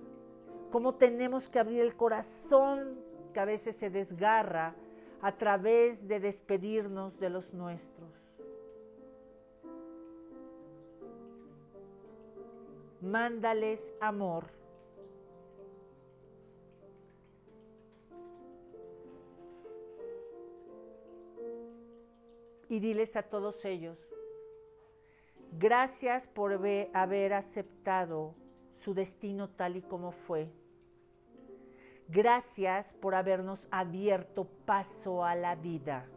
cómo 0.72 0.96
tenemos 0.96 1.50
que 1.50 1.60
abrir 1.60 1.82
el 1.82 1.96
corazón 1.96 3.00
que 3.32 3.40
a 3.40 3.46
veces 3.46 3.76
se 3.76 3.92
desgarra 3.92 4.76
a 5.22 5.38
través 5.38 6.08
de 6.08 6.20
despedirnos 6.20 7.20
de 7.20 7.30
los 7.30 7.54
nuestros. 7.54 8.23
Mándales 13.04 13.94
amor. 14.00 14.46
Y 22.70 22.80
diles 22.80 23.18
a 23.18 23.24
todos 23.24 23.66
ellos, 23.66 24.00
gracias 25.52 26.28
por 26.28 26.54
haber 26.94 27.34
aceptado 27.34 28.36
su 28.74 28.94
destino 28.94 29.50
tal 29.50 29.76
y 29.76 29.82
como 29.82 30.14
fue. 30.14 30.50
Gracias 32.08 32.94
por 32.94 33.16
habernos 33.16 33.68
abierto 33.70 34.48
paso 34.66 35.26
a 35.26 35.36
la 35.36 35.56
vida. 35.56 36.08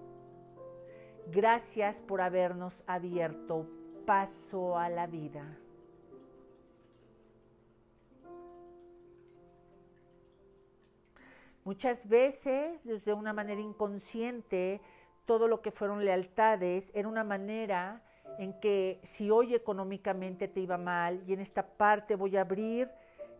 Gracias 1.32 2.00
por 2.00 2.20
habernos 2.20 2.84
abierto 2.86 3.68
paso 4.06 4.78
a 4.78 4.88
la 4.88 5.08
vida. 5.08 5.58
Muchas 11.66 12.08
veces, 12.08 12.84
desde 12.84 13.12
una 13.12 13.32
manera 13.32 13.60
inconsciente, 13.60 14.80
todo 15.24 15.48
lo 15.48 15.62
que 15.62 15.72
fueron 15.72 16.04
lealtades 16.04 16.92
era 16.94 17.08
una 17.08 17.24
manera 17.24 18.04
en 18.38 18.60
que 18.60 19.00
si 19.02 19.32
hoy 19.32 19.52
económicamente 19.52 20.46
te 20.46 20.60
iba 20.60 20.78
mal 20.78 21.24
y 21.26 21.32
en 21.32 21.40
esta 21.40 21.76
parte 21.76 22.14
voy 22.14 22.36
a 22.36 22.42
abrir 22.42 22.88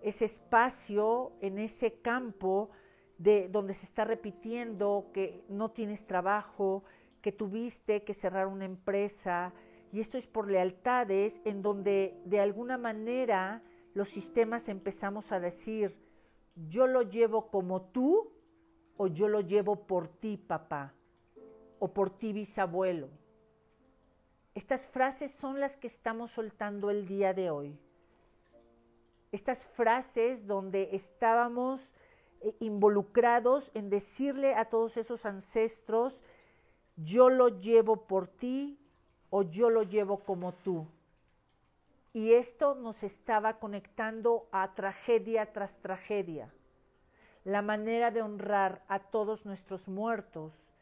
ese 0.03 0.24
espacio, 0.24 1.35
en 1.41 1.61
ese 1.61 2.01
campo 2.01 2.70
de 3.16 3.47
donde 3.47 3.74
se 3.74 3.87
está 3.87 4.05
repitiendo 4.05 5.12
que 5.14 5.45
no 5.49 5.70
tienes 5.70 6.05
trabajo, 6.05 6.83
que 7.22 7.31
tuviste 7.31 8.03
que 8.03 8.12
cerrar 8.12 8.49
una 8.49 8.64
empresa, 8.64 9.55
y 9.93 10.01
esto 10.01 10.18
es 10.18 10.27
por 10.27 10.51
lealtades 10.51 11.43
en 11.45 11.62
donde 11.62 12.20
de 12.24 12.41
alguna 12.41 12.77
manera 12.77 13.62
los 13.95 14.09
sistemas 14.09 14.68
empezamos 14.68 15.31
a 15.31 15.39
decir, 15.39 16.06
yo 16.57 16.87
lo 16.87 17.03
llevo 17.03 17.51
como 17.51 17.83
tú 17.83 18.33
o 18.97 19.07
yo 19.07 19.29
lo 19.29 19.41
llevo 19.41 19.87
por 19.87 20.09
ti, 20.09 20.37
papá, 20.39 20.95
o 21.79 21.93
por 21.93 22.11
ti, 22.11 22.33
bisabuelo. 22.33 23.09
Estas 24.55 24.89
frases 24.89 25.33
son 25.33 25.61
las 25.61 25.77
que 25.77 25.87
estamos 25.87 26.31
soltando 26.31 26.91
el 26.91 27.07
día 27.07 27.35
de 27.35 27.51
hoy. 27.51 27.79
Estas 29.33 29.67
frases 29.67 30.47
donde 30.47 30.97
estábamos 30.97 31.93
eh, 32.41 32.57
involucrados 32.61 33.71
en 33.75 33.91
decirle 33.91 34.55
a 34.55 34.65
todos 34.65 34.97
esos 34.97 35.27
ancestros, 35.27 36.23
yo 36.97 37.29
lo 37.29 37.61
llevo 37.61 38.07
por 38.07 38.29
ti 38.29 38.79
o 39.29 39.43
yo 39.43 39.69
lo 39.69 39.83
llevo 39.83 40.21
como 40.21 40.55
tú. 40.55 40.87
Y 42.17 42.33
esto 42.33 42.75
nos 42.75 43.03
estaba 43.03 43.59
conectando 43.59 44.49
a 44.51 44.75
tragedia 44.75 45.53
tras 45.53 45.83
tragedia. 45.83 46.51
La 47.45 47.61
manera 47.61 48.11
de 48.11 48.23
honrar 48.23 48.83
a 48.89 49.01
todos 49.01 49.45
nuestros 49.45 49.87
muertos 49.87 50.73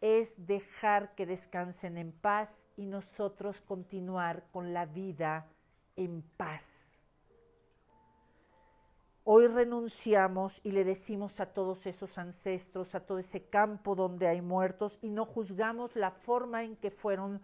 es 0.00 0.48
dejar 0.48 1.14
que 1.14 1.26
descansen 1.26 1.96
en 1.96 2.10
paz 2.10 2.66
y 2.76 2.86
nosotros 2.86 3.60
continuar 3.60 4.42
con 4.50 4.72
la 4.72 4.84
vida 4.84 5.46
en 5.94 6.22
paz. 6.36 7.00
Hoy 9.22 9.46
renunciamos 9.46 10.60
y 10.64 10.72
le 10.72 10.82
decimos 10.82 11.38
a 11.38 11.46
todos 11.54 11.86
esos 11.86 12.18
ancestros, 12.18 12.96
a 12.96 13.06
todo 13.06 13.20
ese 13.20 13.44
campo 13.44 13.94
donde 13.94 14.26
hay 14.26 14.42
muertos 14.42 14.98
y 15.02 15.10
no 15.10 15.24
juzgamos 15.24 15.94
la 15.94 16.10
forma 16.10 16.64
en 16.64 16.74
que 16.74 16.90
fueron 16.90 17.40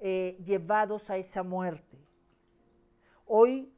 eh, 0.00 0.42
llevados 0.42 1.10
a 1.10 1.18
esa 1.18 1.42
muerte. 1.42 1.98
Hoy 3.26 3.70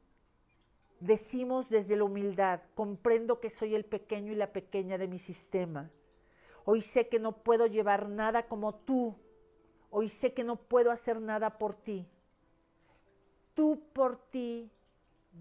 decimos 0.99 1.69
desde 1.69 1.97
la 1.97 2.05
humildad, 2.05 2.61
comprendo 2.75 3.39
que 3.39 3.49
soy 3.49 3.75
el 3.75 3.83
pequeño 3.83 4.31
y 4.31 4.35
la 4.35 4.53
pequeña 4.53 4.97
de 4.97 5.07
mi 5.07 5.19
sistema 5.19 5.91
Hoy 6.71 6.81
sé 6.81 7.07
que 7.07 7.17
no 7.17 7.31
puedo 7.31 7.65
llevar 7.65 8.09
nada 8.09 8.47
como 8.47 8.75
tú. 8.75 9.15
Hoy 9.89 10.07
sé 10.07 10.35
que 10.35 10.43
no 10.43 10.55
puedo 10.55 10.91
hacer 10.91 11.19
nada 11.19 11.57
por 11.57 11.73
ti. 11.73 12.07
Tú 13.55 13.81
por 13.91 14.17
ti, 14.29 14.69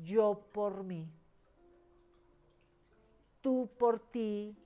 yo 0.03 0.41
por 0.53 0.85
mí. 0.85 1.07
Tú 3.43 3.69
por 3.77 4.01
ti, 4.01 4.57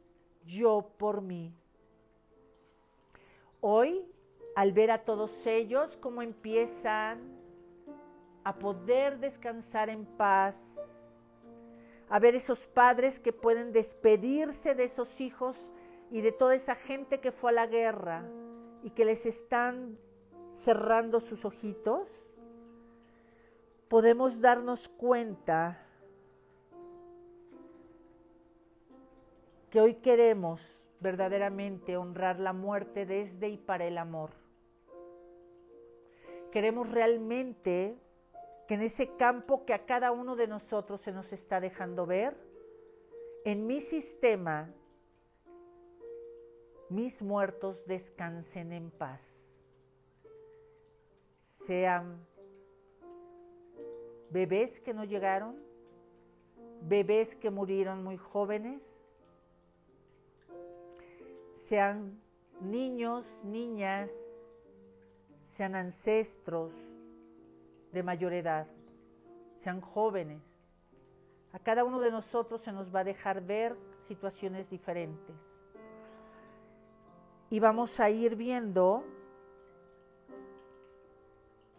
yo 0.45 0.93
por 0.99 1.21
mí. 1.21 1.53
Hoy, 3.61 4.07
al 4.55 4.73
ver 4.73 4.93
a 4.93 5.05
todos 5.05 5.45
ellos 5.47 5.97
cómo 5.97 6.23
empiezan 6.23 7.42
a 8.45 8.59
poder 8.59 9.19
descansar 9.19 9.89
en 9.89 10.05
paz, 10.05 10.77
a 12.09 12.19
ver 12.19 12.35
esos 12.35 12.67
padres 12.67 13.19
que 13.21 13.33
pueden 13.33 13.73
despedirse 13.73 14.75
de 14.75 14.85
esos 14.85 15.21
hijos 15.21 15.73
y 16.11 16.21
de 16.21 16.33
toda 16.33 16.55
esa 16.55 16.75
gente 16.75 17.21
que 17.21 17.33
fue 17.33 17.51
a 17.51 17.55
la 17.55 17.67
guerra 17.67 18.29
y 18.83 18.91
que 18.91 19.05
les 19.05 19.27
están 19.27 19.99
cerrando 20.53 21.21
sus 21.21 21.45
ojitos, 21.45 22.29
podemos 23.89 24.41
darnos 24.41 24.89
cuenta 24.89 25.87
que 29.71 29.81
hoy 29.81 29.95
queremos 29.95 30.87
verdaderamente 31.01 31.97
honrar 31.97 32.39
la 32.39 32.53
muerte 32.53 33.07
desde 33.07 33.49
y 33.49 33.57
para 33.57 33.87
el 33.87 33.97
amor. 33.97 34.31
Queremos 36.51 36.91
realmente 36.91 37.99
que 38.67 38.75
en 38.75 38.83
ese 38.83 39.17
campo 39.17 39.65
que 39.65 39.75
a 39.75 39.87
cada 39.87 40.13
uno 40.13 40.37
de 40.37 40.47
nosotros 40.47 41.01
se 41.01 41.13
nos 41.13 41.33
está 41.33 41.61
dejando 41.61 42.07
ver, 42.07 42.37
en 43.45 43.67
mi 43.67 43.81
sistema 43.81 44.73
mis 46.89 47.23
muertos 47.23 47.87
descansen 47.87 48.73
en 48.73 48.91
paz. 48.91 49.51
Sean 51.39 52.27
bebés 54.31 54.81
que 54.81 54.95
no 54.95 55.05
llegaron, 55.05 55.57
bebés 56.83 57.35
que 57.35 57.51
murieron 57.51 58.05
muy 58.05 58.17
jóvenes, 58.17 59.07
sean 61.55 62.21
niños, 62.61 63.39
niñas, 63.43 64.13
sean 65.43 65.75
ancestros 65.75 66.92
de 67.93 68.03
mayor 68.03 68.33
edad, 68.33 68.67
sean 69.57 69.81
jóvenes. 69.81 70.43
A 71.53 71.59
cada 71.59 71.85
uno 71.85 72.01
de 72.01 72.11
nosotros 72.11 72.61
se 72.61 72.73
nos 72.73 72.95
va 72.95 73.01
a 73.01 73.05
dejar 73.05 73.43
ver 73.43 73.77
situaciones 73.99 74.71
diferentes 74.71 75.63
y 77.53 77.61
vamos 77.61 78.01
a 78.01 78.09
ir 78.09 78.35
viendo 78.35 79.05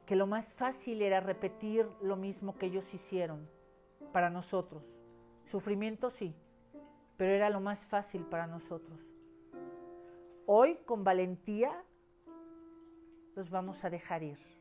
que 0.06 0.16
lo 0.16 0.28
más 0.28 0.54
fácil 0.54 1.02
era 1.02 1.20
repetir 1.20 1.90
lo 2.00 2.16
mismo 2.16 2.56
que 2.56 2.68
ellos 2.68 2.94
hicieron 2.94 3.50
para 4.12 4.30
nosotros. 4.30 5.02
Sufrimiento 5.46 6.12
sí, 6.12 6.36
pero 7.18 7.32
era 7.32 7.50
lo 7.50 7.60
más 7.60 7.86
fácil 7.86 8.24
para 8.24 8.46
nosotros. 8.46 9.02
Hoy 10.46 10.76
con 10.86 11.04
valentía 11.04 11.84
los 13.36 13.50
vamos 13.50 13.84
a 13.84 13.90
dejar 13.90 14.22
ir. 14.22 14.53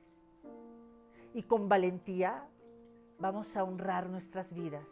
Y 1.35 1.43
con 1.45 1.69
valentía 1.69 2.49
vamos 3.19 3.57
a 3.57 3.65
honrar 3.65 4.09
nuestras 4.09 4.53
vidas. 4.53 4.89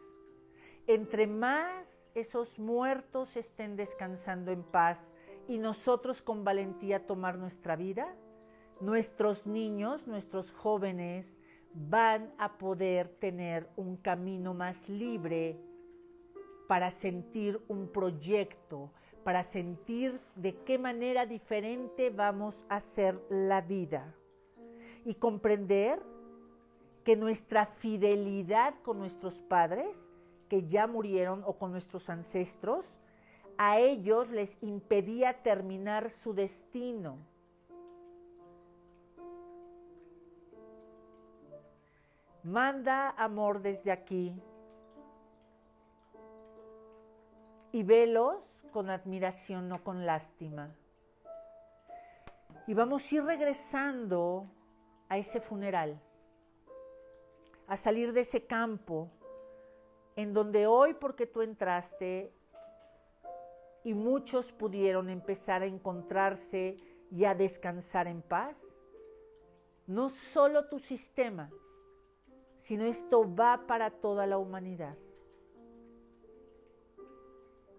Entre 0.87 1.27
más 1.27 2.11
esos 2.15 2.59
muertos 2.59 3.37
estén 3.37 3.77
descansando 3.77 4.51
en 4.51 4.63
paz, 4.63 5.13
y 5.51 5.59
nosotros 5.59 6.23
con 6.23 6.45
valentía 6.45 7.07
tomar 7.07 7.37
nuestra 7.37 7.75
vida, 7.75 8.15
nuestros 8.81 9.47
niños, 9.47 10.07
nuestros 10.07 10.53
jóvenes 10.53 11.41
van 11.75 12.33
a 12.39 12.57
poder 12.57 13.09
tener 13.09 13.69
un 13.77 13.97
camino 13.97 14.55
más 14.55 14.89
libre 14.89 15.59
para 16.69 16.93
sentir 16.93 17.61
un 17.67 17.89
proyecto, 17.89 18.93
para 19.25 19.43
sentir 19.43 20.21
de 20.37 20.55
qué 20.63 20.79
manera 20.79 21.27
diferente 21.27 22.11
vamos 22.11 22.65
a 22.69 22.77
hacer 22.77 23.21
la 23.29 23.61
vida 23.61 24.15
y 25.05 25.15
comprender 25.15 26.01
que 27.05 27.17
nuestra 27.17 27.67
fidelidad 27.67 28.75
con 28.83 28.99
nuestros 28.99 29.41
padres, 29.41 30.11
que 30.49 30.67
ya 30.67 30.87
murieron, 30.87 31.43
o 31.47 31.59
con 31.59 31.73
nuestros 31.73 32.11
ancestros, 32.11 32.99
a 33.59 33.79
ellos 33.79 34.29
les 34.31 34.59
impedía 34.63 35.43
terminar 35.43 36.11
su 36.11 36.35
destino. 36.35 37.19
Manda 42.43 43.11
amor 43.11 43.61
desde 43.61 43.93
aquí. 43.93 44.35
y 47.73 47.83
velos 47.83 48.65
con 48.73 48.91
admiración, 48.91 49.69
no 49.69 49.83
con 49.83 50.07
lástima. 50.07 50.75
Y 52.67 52.75
vamos 52.75 53.11
a 53.11 53.15
ir 53.15 53.25
regresando 53.25 54.47
a 55.09 55.19
ese 55.19 55.41
funeral, 55.41 56.01
a 57.71 57.77
salir 57.77 58.13
de 58.13 58.23
ese 58.23 58.47
campo 58.47 59.13
en 60.17 60.35
donde 60.35 60.67
hoy, 60.67 60.93
porque 60.95 61.25
tú 61.25 61.41
entraste, 61.41 62.35
y 63.85 63.95
muchos 63.95 64.51
pudieron 64.51 65.09
empezar 65.09 65.63
a 65.63 65.67
encontrarse 65.67 66.77
y 67.13 67.25
a 67.27 67.35
descansar 67.37 68.09
en 68.09 68.23
paz, 68.23 68.77
no 69.87 70.09
solo 70.09 70.67
tu 70.67 70.81
sistema, 70.81 71.49
sino 72.57 72.85
esto 72.87 73.33
va 73.37 73.65
para 73.69 73.93
toda 73.93 74.27
la 74.27 74.39
humanidad. 74.39 74.99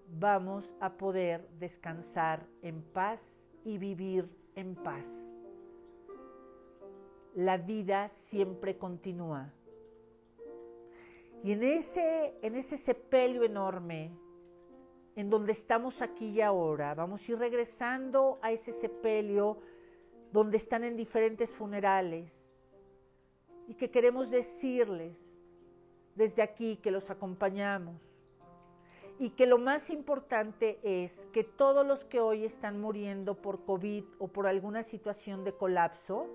Vamos 0.08 0.74
a 0.80 0.94
poder 0.94 1.50
descansar 1.60 2.48
en 2.62 2.82
paz 2.82 3.52
y 3.66 3.78
vivir 3.78 4.30
en 4.56 4.74
paz. 4.74 5.34
La 7.36 7.58
vida 7.58 8.08
siempre 8.08 8.78
continúa. 8.78 9.54
Y 11.44 11.54
en 11.54 11.64
ese, 11.64 12.38
en 12.42 12.56
ese 12.56 12.78
sepelio 12.78 13.44
enorme, 13.44 14.12
en 15.16 15.30
donde 15.30 15.52
estamos 15.52 16.02
aquí 16.02 16.30
y 16.30 16.42
ahora, 16.42 16.94
vamos 16.94 17.28
a 17.28 17.32
ir 17.32 17.39
regresando 17.39 18.39
a 18.42 18.52
ese 18.52 18.72
sepelio 18.72 19.60
donde 20.32 20.58
están 20.58 20.84
en 20.84 20.96
diferentes 20.96 21.52
funerales 21.52 22.52
y 23.68 23.74
que 23.74 23.89
queremos 23.89 24.30
decirles 24.30 25.38
desde 26.16 26.42
aquí 26.42 26.78
que 26.78 26.92
los 26.92 27.10
acompañamos. 27.10 28.18
Y 29.18 29.32
que 29.32 29.46
lo 29.46 29.58
más 29.58 29.89
importante 29.89 30.80
es 30.84 31.28
que 31.28 31.44
todos 31.44 31.86
los 31.86 32.06
que 32.06 32.20
hoy 32.20 32.44
están 32.44 32.82
muriendo 32.82 33.39
por 33.39 33.66
COVID 33.66 34.04
o 34.20 34.28
por 34.28 34.48
alguna 34.48 34.84
situación 34.84 35.44
de 35.44 35.54
colapso, 35.54 36.28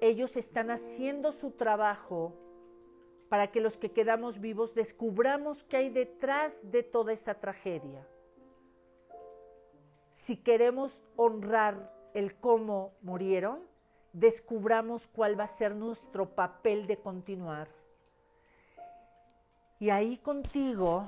ellos 0.00 0.36
están 0.36 0.70
haciendo 0.70 1.32
su 1.32 1.52
trabajo 1.52 2.45
para 3.28 3.50
que 3.50 3.60
los 3.60 3.76
que 3.76 3.92
quedamos 3.92 4.40
vivos 4.40 4.74
descubramos 4.74 5.64
qué 5.64 5.78
hay 5.78 5.90
detrás 5.90 6.60
de 6.70 6.82
toda 6.82 7.12
esta 7.12 7.34
tragedia. 7.34 8.06
Si 10.10 10.36
queremos 10.36 11.02
honrar 11.16 11.92
el 12.14 12.36
cómo 12.36 12.94
murieron, 13.02 13.60
descubramos 14.12 15.06
cuál 15.08 15.38
va 15.38 15.44
a 15.44 15.48
ser 15.48 15.74
nuestro 15.74 16.34
papel 16.34 16.86
de 16.86 16.98
continuar. 16.98 17.68
Y 19.78 19.90
ahí 19.90 20.16
contigo, 20.18 21.06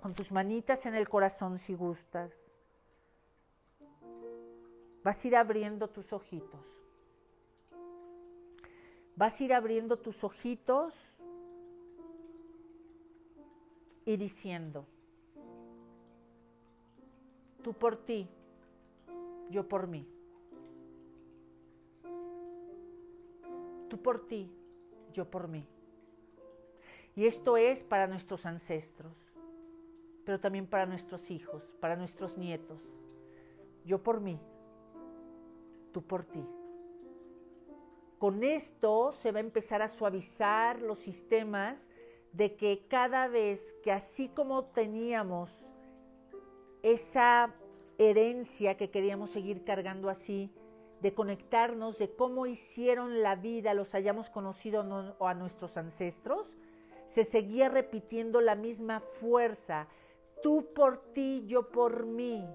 con 0.00 0.14
tus 0.14 0.32
manitas 0.32 0.86
en 0.86 0.94
el 0.94 1.08
corazón 1.08 1.58
si 1.58 1.74
gustas, 1.74 2.52
vas 5.02 5.22
a 5.22 5.28
ir 5.28 5.36
abriendo 5.36 5.88
tus 5.88 6.12
ojitos 6.12 6.79
vas 9.20 9.38
a 9.38 9.44
ir 9.44 9.52
abriendo 9.52 9.98
tus 9.98 10.24
ojitos 10.24 10.94
y 14.06 14.16
diciendo, 14.16 14.86
tú 17.62 17.74
por 17.74 17.98
ti, 17.98 18.26
yo 19.50 19.68
por 19.68 19.88
mí. 19.88 20.08
Tú 23.90 24.00
por 24.00 24.26
ti, 24.26 24.50
yo 25.12 25.30
por 25.30 25.48
mí. 25.48 25.68
Y 27.14 27.26
esto 27.26 27.58
es 27.58 27.84
para 27.84 28.06
nuestros 28.06 28.46
ancestros, 28.46 29.18
pero 30.24 30.40
también 30.40 30.66
para 30.66 30.86
nuestros 30.86 31.30
hijos, 31.30 31.74
para 31.78 31.94
nuestros 31.94 32.38
nietos. 32.38 32.82
Yo 33.84 34.02
por 34.02 34.22
mí, 34.22 34.40
tú 35.92 36.00
por 36.00 36.24
ti. 36.24 36.42
Con 38.20 38.44
esto 38.44 39.12
se 39.12 39.32
va 39.32 39.38
a 39.38 39.40
empezar 39.40 39.80
a 39.80 39.88
suavizar 39.88 40.82
los 40.82 40.98
sistemas 40.98 41.88
de 42.34 42.54
que 42.54 42.84
cada 42.86 43.28
vez 43.28 43.74
que 43.82 43.92
así 43.92 44.28
como 44.28 44.66
teníamos 44.66 45.72
esa 46.82 47.54
herencia 47.96 48.76
que 48.76 48.90
queríamos 48.90 49.30
seguir 49.30 49.64
cargando 49.64 50.10
así, 50.10 50.52
de 51.00 51.14
conectarnos 51.14 51.96
de 51.96 52.14
cómo 52.14 52.44
hicieron 52.44 53.22
la 53.22 53.36
vida, 53.36 53.72
los 53.72 53.94
hayamos 53.94 54.28
conocido 54.28 55.16
a 55.18 55.32
nuestros 55.32 55.78
ancestros, 55.78 56.58
se 57.06 57.24
seguía 57.24 57.70
repitiendo 57.70 58.42
la 58.42 58.54
misma 58.54 59.00
fuerza, 59.00 59.88
tú 60.42 60.74
por 60.74 61.10
ti, 61.12 61.44
yo 61.46 61.70
por 61.70 62.04
mí, 62.04 62.46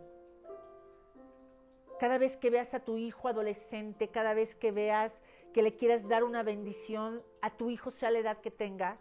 cada 2.00 2.18
vez 2.18 2.38
que 2.38 2.50
veas 2.50 2.74
a 2.74 2.82
tu 2.82 2.98
hijo 2.98 3.28
adolescente, 3.28 4.10
cada 4.10 4.34
vez 4.34 4.56
que 4.56 4.72
veas 4.72 5.22
que 5.54 5.62
le 5.62 5.76
quieras 5.76 6.08
dar 6.08 6.24
una 6.24 6.44
bendición 6.44 7.24
a 7.42 7.56
tu 7.56 7.70
hijo, 7.70 7.92
sea 7.92 8.12
la 8.12 8.20
edad 8.20 8.42
que 8.42 8.52
tenga, 8.52 9.00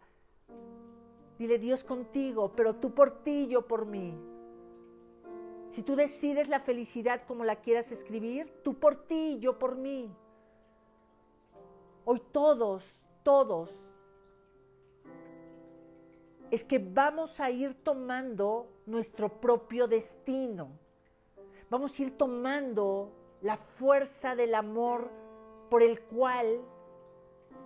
dile 1.39 1.59
Dios 1.59 1.83
contigo, 1.83 2.53
pero 2.55 2.77
tú 2.77 2.95
por 2.95 3.23
ti, 3.23 3.49
yo 3.49 3.67
por 3.67 3.87
mí. 3.87 4.17
Si 5.71 5.83
tú 5.83 5.97
decides 5.97 6.49
la 6.49 6.61
felicidad 6.61 7.23
como 7.27 7.45
la 7.45 7.57
quieras 7.57 7.91
escribir, 7.91 8.53
tú 8.63 8.79
por 8.79 9.07
ti, 9.07 9.39
yo 9.41 9.59
por 9.59 9.77
mí. 9.77 10.15
Hoy 12.05 12.21
todos, 12.31 13.05
todos, 13.25 13.73
es 16.51 16.63
que 16.63 16.79
vamos 16.79 17.41
a 17.41 17.51
ir 17.51 17.75
tomando 17.83 18.69
nuestro 18.87 19.41
propio 19.41 19.89
destino 19.89 20.84
vamos 21.71 21.99
a 21.99 22.03
ir 22.03 22.17
tomando 22.17 23.13
la 23.41 23.57
fuerza 23.57 24.35
del 24.35 24.55
amor 24.55 25.11
por 25.71 25.83
el 25.83 26.01
cual 26.03 26.61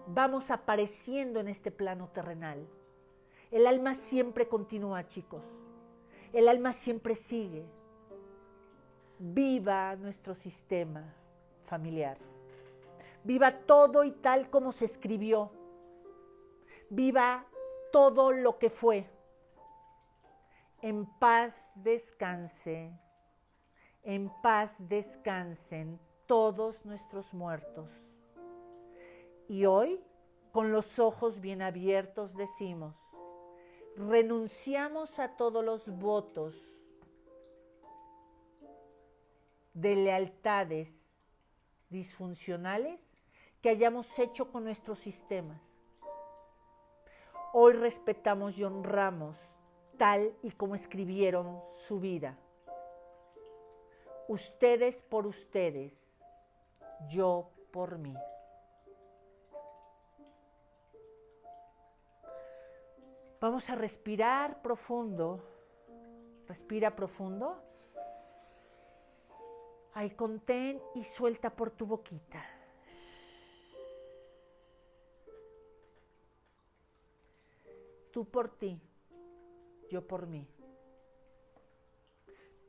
vamos 0.07 0.51
apareciendo 0.51 1.41
en 1.41 1.49
este 1.49 1.71
plano 1.71 2.09
terrenal. 2.09 2.67
El 3.51 3.67
alma 3.67 3.95
siempre 3.95 4.49
continúa, 4.49 5.07
chicos. 5.07 5.45
El 6.33 6.49
alma 6.49 6.73
siempre 6.73 7.15
sigue. 7.15 7.65
Viva 9.19 9.97
nuestro 9.97 10.35
sistema 10.35 11.15
familiar. 11.65 12.19
Viva 13.25 13.53
todo 13.53 14.05
y 14.05 14.13
tal 14.13 14.51
como 14.51 14.73
se 14.73 14.85
escribió. 14.85 15.51
Viva 16.91 17.47
todo 17.93 18.33
lo 18.33 18.59
que 18.59 18.71
fue. 18.71 19.09
En 20.81 21.07
paz 21.19 21.71
descanse 21.75 22.93
en 24.09 24.31
paz 24.41 24.77
descansen 24.89 26.01
todos 26.25 26.87
nuestros 26.87 27.35
muertos. 27.35 27.91
Y 29.49 29.67
hoy, 29.67 30.01
con 30.51 30.73
los 30.73 30.99
ojos 30.99 31.43
bien 31.43 31.61
abiertos, 31.61 32.35
decimos, 32.35 32.97
renunciamos 33.97 35.19
a 35.19 35.37
todos 35.37 35.63
los 35.63 35.91
votos 35.99 36.55
de 39.75 39.95
lealtades 39.95 41.05
disfuncionales 41.91 43.11
que 43.61 43.69
hayamos 43.69 44.19
hecho 44.19 44.51
con 44.51 44.65
nuestros 44.65 44.99
sistemas. 45.01 45.61
Hoy 47.53 47.75
respetamos 47.75 48.59
y 48.59 48.65
honramos 48.65 49.39
tal 49.99 50.35
y 50.43 50.51
como 50.53 50.75
escribieron 50.75 51.61
su 51.87 52.01
vida 52.01 52.39
ustedes 54.29 55.03
por 55.03 55.26
ustedes, 55.26 56.16
yo 57.09 57.51
por 57.72 57.99
mí. 57.99 58.14
Vamos 63.41 63.70
a 63.70 63.74
respirar 63.74 64.62
profundo. 64.62 65.45
Respira 66.47 66.95
profundo. 66.95 67.62
Ahí 69.95 70.11
contén 70.11 70.81
y 70.95 71.05
suelta 71.05 71.55
por 71.55 71.70
tu 71.70 71.87
boquita. 71.87 72.45
Tú 78.12 78.24
por 78.24 78.57
ti, 78.57 78.81
yo 79.89 80.07
por 80.07 80.26
mí 80.26 80.58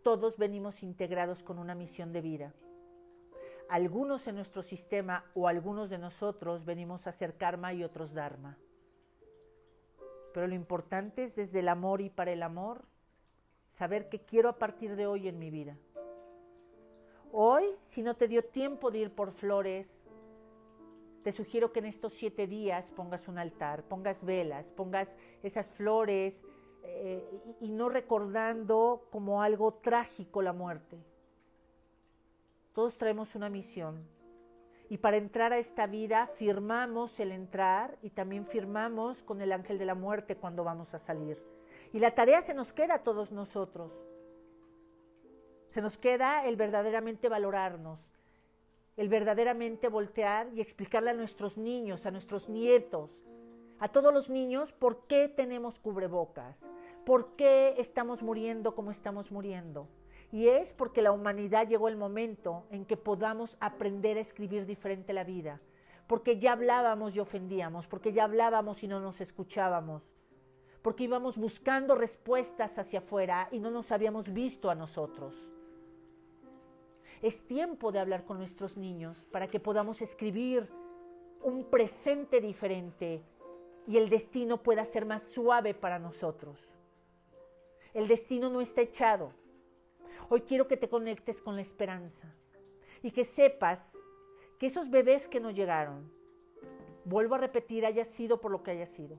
todos 0.09 0.37
venimos 0.37 0.81
integrados 0.81 1.43
con 1.43 1.59
una 1.59 1.75
misión 1.75 2.11
de 2.11 2.21
vida. 2.21 2.51
Algunos 3.69 4.25
en 4.25 4.33
nuestro 4.33 4.63
sistema 4.63 5.23
o 5.35 5.47
algunos 5.47 5.91
de 5.91 5.99
nosotros 5.99 6.65
venimos 6.65 7.05
a 7.05 7.11
hacer 7.11 7.37
karma 7.37 7.73
y 7.73 7.83
otros 7.83 8.15
dharma. 8.15 8.57
Pero 10.33 10.47
lo 10.47 10.55
importante 10.55 11.23
es 11.23 11.35
desde 11.35 11.59
el 11.59 11.67
amor 11.67 12.01
y 12.01 12.09
para 12.09 12.31
el 12.31 12.41
amor, 12.41 12.85
saber 13.67 14.09
qué 14.09 14.21
quiero 14.21 14.49
a 14.49 14.57
partir 14.57 14.95
de 14.95 15.05
hoy 15.05 15.27
en 15.27 15.37
mi 15.37 15.51
vida. 15.51 15.77
Hoy, 17.31 17.65
si 17.83 18.01
no 18.01 18.15
te 18.15 18.27
dio 18.27 18.43
tiempo 18.43 18.89
de 18.89 18.97
ir 18.97 19.13
por 19.13 19.31
flores, 19.31 19.99
te 21.21 21.31
sugiero 21.31 21.71
que 21.71 21.81
en 21.81 21.85
estos 21.85 22.13
siete 22.13 22.47
días 22.47 22.91
pongas 22.95 23.27
un 23.27 23.37
altar, 23.37 23.83
pongas 23.83 24.25
velas, 24.25 24.71
pongas 24.71 25.17
esas 25.43 25.69
flores, 25.69 26.43
eh, 26.83 27.23
y 27.59 27.71
no 27.71 27.89
recordando 27.89 29.07
como 29.11 29.41
algo 29.41 29.73
trágico 29.73 30.41
la 30.41 30.53
muerte. 30.53 30.97
Todos 32.73 32.97
traemos 32.97 33.35
una 33.35 33.49
misión. 33.49 34.07
Y 34.89 34.97
para 34.97 35.17
entrar 35.17 35.53
a 35.53 35.59
esta 35.59 35.85
vida 35.85 36.27
firmamos 36.35 37.19
el 37.19 37.31
entrar 37.31 37.97
y 38.01 38.09
también 38.09 38.45
firmamos 38.45 39.21
con 39.21 39.41
el 39.41 39.51
ángel 39.51 39.77
de 39.77 39.85
la 39.85 39.95
muerte 39.95 40.35
cuando 40.35 40.63
vamos 40.63 40.93
a 40.93 40.99
salir. 40.99 41.37
Y 41.93 41.99
la 41.99 42.15
tarea 42.15 42.41
se 42.41 42.53
nos 42.53 42.71
queda 42.71 42.95
a 42.95 43.03
todos 43.03 43.31
nosotros. 43.31 43.93
Se 45.67 45.81
nos 45.81 45.97
queda 45.97 46.45
el 46.47 46.55
verdaderamente 46.55 47.29
valorarnos, 47.29 47.99
el 48.97 49.09
verdaderamente 49.09 49.87
voltear 49.87 50.49
y 50.55 50.61
explicarle 50.61 51.11
a 51.11 51.13
nuestros 51.13 51.57
niños, 51.57 52.07
a 52.07 52.11
nuestros 52.11 52.49
nietos, 52.49 53.11
a 53.79 53.87
todos 53.87 54.13
los 54.13 54.29
niños 54.29 54.73
por 54.73 55.07
qué 55.07 55.29
tenemos 55.29 55.79
cubrebocas, 55.79 56.61
por 57.05 57.35
qué 57.35 57.75
estamos 57.77 58.21
muriendo 58.21 58.75
como 58.75 58.91
estamos 58.91 59.31
muriendo. 59.31 59.87
Y 60.31 60.47
es 60.47 60.73
porque 60.73 61.01
la 61.01 61.11
humanidad 61.11 61.67
llegó 61.67 61.87
el 61.87 61.95
momento 61.95 62.67
en 62.69 62.85
que 62.85 62.97
podamos 62.97 63.57
aprender 63.59 64.17
a 64.17 64.21
escribir 64.21 64.65
diferente 64.65 65.13
la 65.13 65.23
vida, 65.23 65.59
porque 66.07 66.37
ya 66.37 66.51
hablábamos 66.51 67.15
y 67.15 67.19
ofendíamos, 67.19 67.87
porque 67.87 68.13
ya 68.13 68.25
hablábamos 68.25 68.83
y 68.83 68.87
no 68.87 68.99
nos 68.99 69.21
escuchábamos, 69.21 70.13
porque 70.81 71.05
íbamos 71.05 71.37
buscando 71.37 71.95
respuestas 71.95 72.77
hacia 72.77 72.99
afuera 72.99 73.47
y 73.51 73.59
no 73.59 73.71
nos 73.71 73.91
habíamos 73.91 74.33
visto 74.33 74.69
a 74.69 74.75
nosotros. 74.75 75.35
Es 77.21 77.45
tiempo 77.47 77.91
de 77.91 77.99
hablar 77.99 78.23
con 78.23 78.37
nuestros 78.37 78.77
niños 78.77 79.25
para 79.31 79.47
que 79.47 79.59
podamos 79.59 80.01
escribir 80.01 80.69
un 81.41 81.65
presente 81.65 82.39
diferente 82.39 83.23
y 83.89 83.97
el 83.97 84.07
destino 84.09 84.63
pueda 84.63 84.85
ser 84.85 85.05
más 85.05 85.23
suave 85.23 85.73
para 85.73 85.99
nosotros. 85.99 86.61
El 87.93 88.07
destino 88.07 88.49
no 88.49 88.61
está 88.61 88.81
echado, 88.81 89.33
Hoy 90.29 90.41
quiero 90.41 90.67
que 90.67 90.77
te 90.77 90.89
conectes 90.89 91.41
con 91.41 91.55
la 91.55 91.61
esperanza 91.61 92.31
y 93.01 93.11
que 93.11 93.25
sepas 93.25 93.97
que 94.59 94.67
esos 94.67 94.89
bebés 94.89 95.27
que 95.27 95.39
no 95.39 95.51
llegaron, 95.51 96.11
vuelvo 97.05 97.35
a 97.35 97.39
repetir, 97.39 97.85
haya 97.85 98.03
sido 98.03 98.41
por 98.41 98.51
lo 98.51 98.61
que 98.61 98.71
haya 98.71 98.85
sido, 98.85 99.17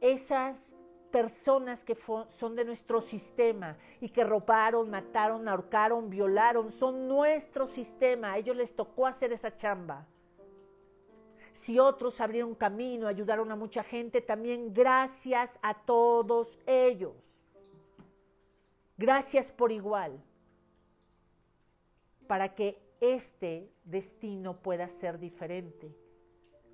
esas 0.00 0.74
personas 1.12 1.84
que 1.84 1.94
son 1.94 2.56
de 2.56 2.64
nuestro 2.64 3.00
sistema 3.00 3.76
y 4.00 4.08
que 4.08 4.24
robaron, 4.24 4.90
mataron, 4.90 5.48
ahorcaron, 5.48 6.10
violaron, 6.10 6.72
son 6.72 7.06
nuestro 7.06 7.66
sistema, 7.66 8.32
a 8.32 8.38
ellos 8.38 8.56
les 8.56 8.74
tocó 8.74 9.06
hacer 9.06 9.32
esa 9.32 9.54
chamba. 9.54 10.08
Si 11.54 11.78
otros 11.78 12.20
abrieron 12.20 12.56
camino, 12.56 13.06
ayudaron 13.06 13.50
a 13.52 13.56
mucha 13.56 13.84
gente, 13.84 14.20
también 14.20 14.74
gracias 14.74 15.56
a 15.62 15.72
todos 15.72 16.58
ellos. 16.66 17.14
Gracias 18.98 19.52
por 19.52 19.70
igual, 19.70 20.20
para 22.26 22.56
que 22.56 22.82
este 23.00 23.72
destino 23.84 24.60
pueda 24.62 24.88
ser 24.88 25.20
diferente. 25.20 25.96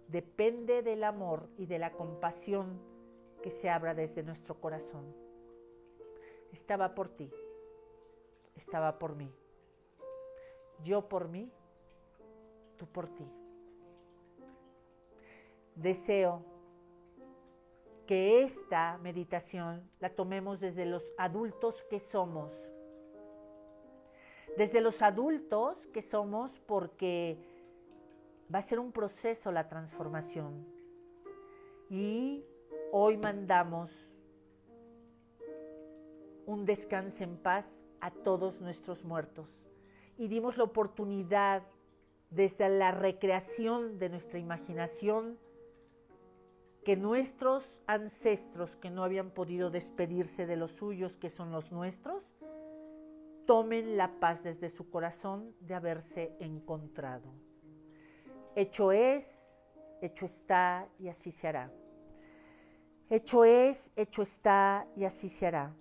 Depende 0.08 0.82
del 0.82 1.04
amor 1.04 1.50
y 1.58 1.66
de 1.66 1.78
la 1.78 1.92
compasión 1.92 2.80
que 3.42 3.50
se 3.50 3.68
abra 3.68 3.94
desde 3.94 4.22
nuestro 4.22 4.58
corazón. 4.60 5.14
Estaba 6.52 6.94
por 6.94 7.10
ti, 7.10 7.30
estaba 8.56 8.98
por 8.98 9.14
mí. 9.14 9.30
Yo 10.82 11.06
por 11.06 11.28
mí, 11.28 11.52
tú 12.78 12.86
por 12.86 13.06
ti. 13.08 13.30
Deseo 15.80 16.44
que 18.06 18.42
esta 18.42 18.98
meditación 18.98 19.90
la 19.98 20.10
tomemos 20.10 20.60
desde 20.60 20.84
los 20.84 21.14
adultos 21.16 21.82
que 21.84 21.98
somos. 21.98 22.52
Desde 24.58 24.82
los 24.82 25.00
adultos 25.00 25.86
que 25.86 26.02
somos 26.02 26.58
porque 26.66 27.38
va 28.54 28.58
a 28.58 28.62
ser 28.62 28.78
un 28.78 28.92
proceso 28.92 29.52
la 29.52 29.68
transformación. 29.68 30.66
Y 31.88 32.44
hoy 32.92 33.16
mandamos 33.16 34.14
un 36.44 36.66
descanso 36.66 37.24
en 37.24 37.38
paz 37.38 37.84
a 38.02 38.10
todos 38.10 38.60
nuestros 38.60 39.02
muertos 39.02 39.64
y 40.18 40.28
dimos 40.28 40.58
la 40.58 40.64
oportunidad 40.64 41.62
desde 42.28 42.68
la 42.68 42.90
recreación 42.90 43.98
de 43.98 44.10
nuestra 44.10 44.38
imaginación 44.38 45.38
que 46.84 46.96
nuestros 46.96 47.80
ancestros 47.86 48.76
que 48.76 48.90
no 48.90 49.04
habían 49.04 49.30
podido 49.30 49.70
despedirse 49.70 50.46
de 50.46 50.56
los 50.56 50.72
suyos, 50.72 51.16
que 51.16 51.30
son 51.30 51.52
los 51.52 51.72
nuestros, 51.72 52.32
tomen 53.46 53.96
la 53.96 54.18
paz 54.20 54.44
desde 54.44 54.70
su 54.70 54.90
corazón 54.90 55.54
de 55.60 55.74
haberse 55.74 56.36
encontrado. 56.40 57.32
Hecho 58.54 58.92
es, 58.92 59.74
hecho 60.00 60.26
está 60.26 60.88
y 60.98 61.08
así 61.08 61.30
se 61.30 61.48
hará. 61.48 61.72
Hecho 63.10 63.44
es, 63.44 63.92
hecho 63.96 64.22
está 64.22 64.86
y 64.96 65.04
así 65.04 65.28
se 65.28 65.46
hará. 65.46 65.74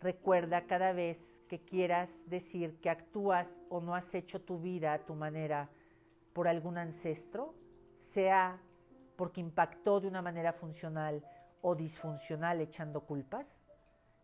Recuerda 0.00 0.66
cada 0.66 0.92
vez 0.92 1.42
que 1.48 1.60
quieras 1.60 2.24
decir 2.26 2.78
que 2.80 2.90
actúas 2.90 3.62
o 3.68 3.80
no 3.80 3.94
has 3.94 4.14
hecho 4.14 4.42
tu 4.42 4.58
vida 4.58 4.92
a 4.92 5.06
tu 5.06 5.14
manera 5.14 5.70
por 6.32 6.48
algún 6.48 6.76
ancestro, 6.76 7.54
sea 7.96 8.60
porque 9.16 9.40
impactó 9.40 10.00
de 10.00 10.08
una 10.08 10.22
manera 10.22 10.52
funcional 10.52 11.24
o 11.62 11.74
disfuncional 11.74 12.60
echando 12.60 13.00
culpas, 13.00 13.60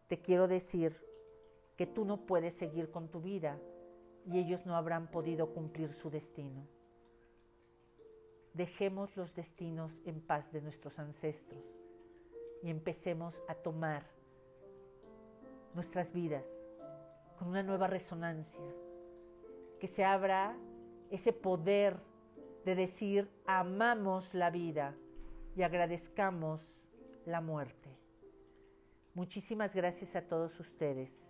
te 0.08 0.20
quiero 0.20 0.46
decir 0.46 0.96
que 1.76 1.86
tú 1.86 2.04
no 2.04 2.26
puedes 2.26 2.54
seguir 2.54 2.90
con 2.90 3.08
tu 3.08 3.20
vida 3.20 3.58
y 4.26 4.38
ellos 4.38 4.66
no 4.66 4.76
habrán 4.76 5.10
podido 5.10 5.52
cumplir 5.52 5.92
su 5.92 6.10
destino. 6.10 6.66
Dejemos 8.54 9.16
los 9.16 9.34
destinos 9.34 10.00
en 10.04 10.20
paz 10.20 10.52
de 10.52 10.60
nuestros 10.60 10.98
ancestros 10.98 11.64
y 12.62 12.70
empecemos 12.70 13.42
a 13.48 13.54
tomar 13.54 14.04
nuestras 15.74 16.12
vidas 16.12 16.46
con 17.38 17.48
una 17.48 17.62
nueva 17.62 17.86
resonancia, 17.86 18.60
que 19.80 19.88
se 19.88 20.04
abra 20.04 20.56
ese 21.10 21.32
poder 21.32 21.96
de 22.64 22.74
decir 22.74 23.30
amamos 23.46 24.34
la 24.34 24.50
vida 24.50 24.94
y 25.56 25.62
agradezcamos 25.62 26.62
la 27.26 27.40
muerte. 27.40 27.90
Muchísimas 29.14 29.74
gracias 29.74 30.16
a 30.16 30.22
todos 30.22 30.58
ustedes. 30.60 31.28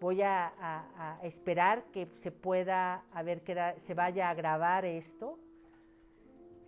Voy 0.00 0.20
a, 0.22 1.18
esperar 1.22 1.84
que 1.92 2.10
se 2.16 2.30
pueda, 2.30 3.04
a 3.12 3.22
ver 3.22 3.42
que 3.42 3.74
se 3.78 3.94
vaya 3.94 4.28
a 4.28 4.34
grabar 4.34 4.84
esto. 4.84 5.38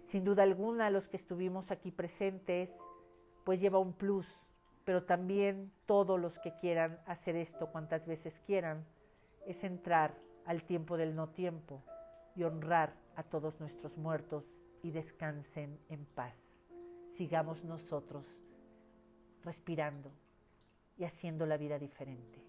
Sin 0.02 0.24
duda 0.24 0.44
alguna, 0.44 0.88
los 0.88 1.09
que 1.09 1.16
estuvimos 1.16 1.70
aquí 1.70 1.90
presentes, 1.90 2.80
pues 3.44 3.61
lleva 3.61 3.78
un 3.78 3.92
plus, 3.92 4.32
pero 4.84 5.04
también 5.04 5.72
todos 5.84 6.18
los 6.18 6.38
que 6.38 6.54
quieran 6.54 6.98
hacer 7.07 7.36
esto 7.36 7.70
cuantas 7.70 8.07
veces 8.07 8.40
quieran, 8.40 8.86
es 9.44 9.64
entrar 9.64 10.14
al 10.46 10.62
tiempo 10.62 10.96
del 10.96 11.14
no 11.14 11.28
tiempo 11.28 11.82
y 12.34 12.44
honrar 12.44 12.94
a 13.17 13.23
todos 13.23 13.59
nuestros 13.59 13.99
muertos 13.99 14.59
y 14.83 14.93
descansen 14.93 15.81
en 15.89 16.07
paz. 16.07 16.62
Sigamos 17.09 17.64
nosotros 17.64 18.27
respirando 19.43 20.12
y 20.97 21.05
haciendo 21.05 21.47
la 21.47 21.57
vida 21.57 21.79
diferente. 21.79 22.45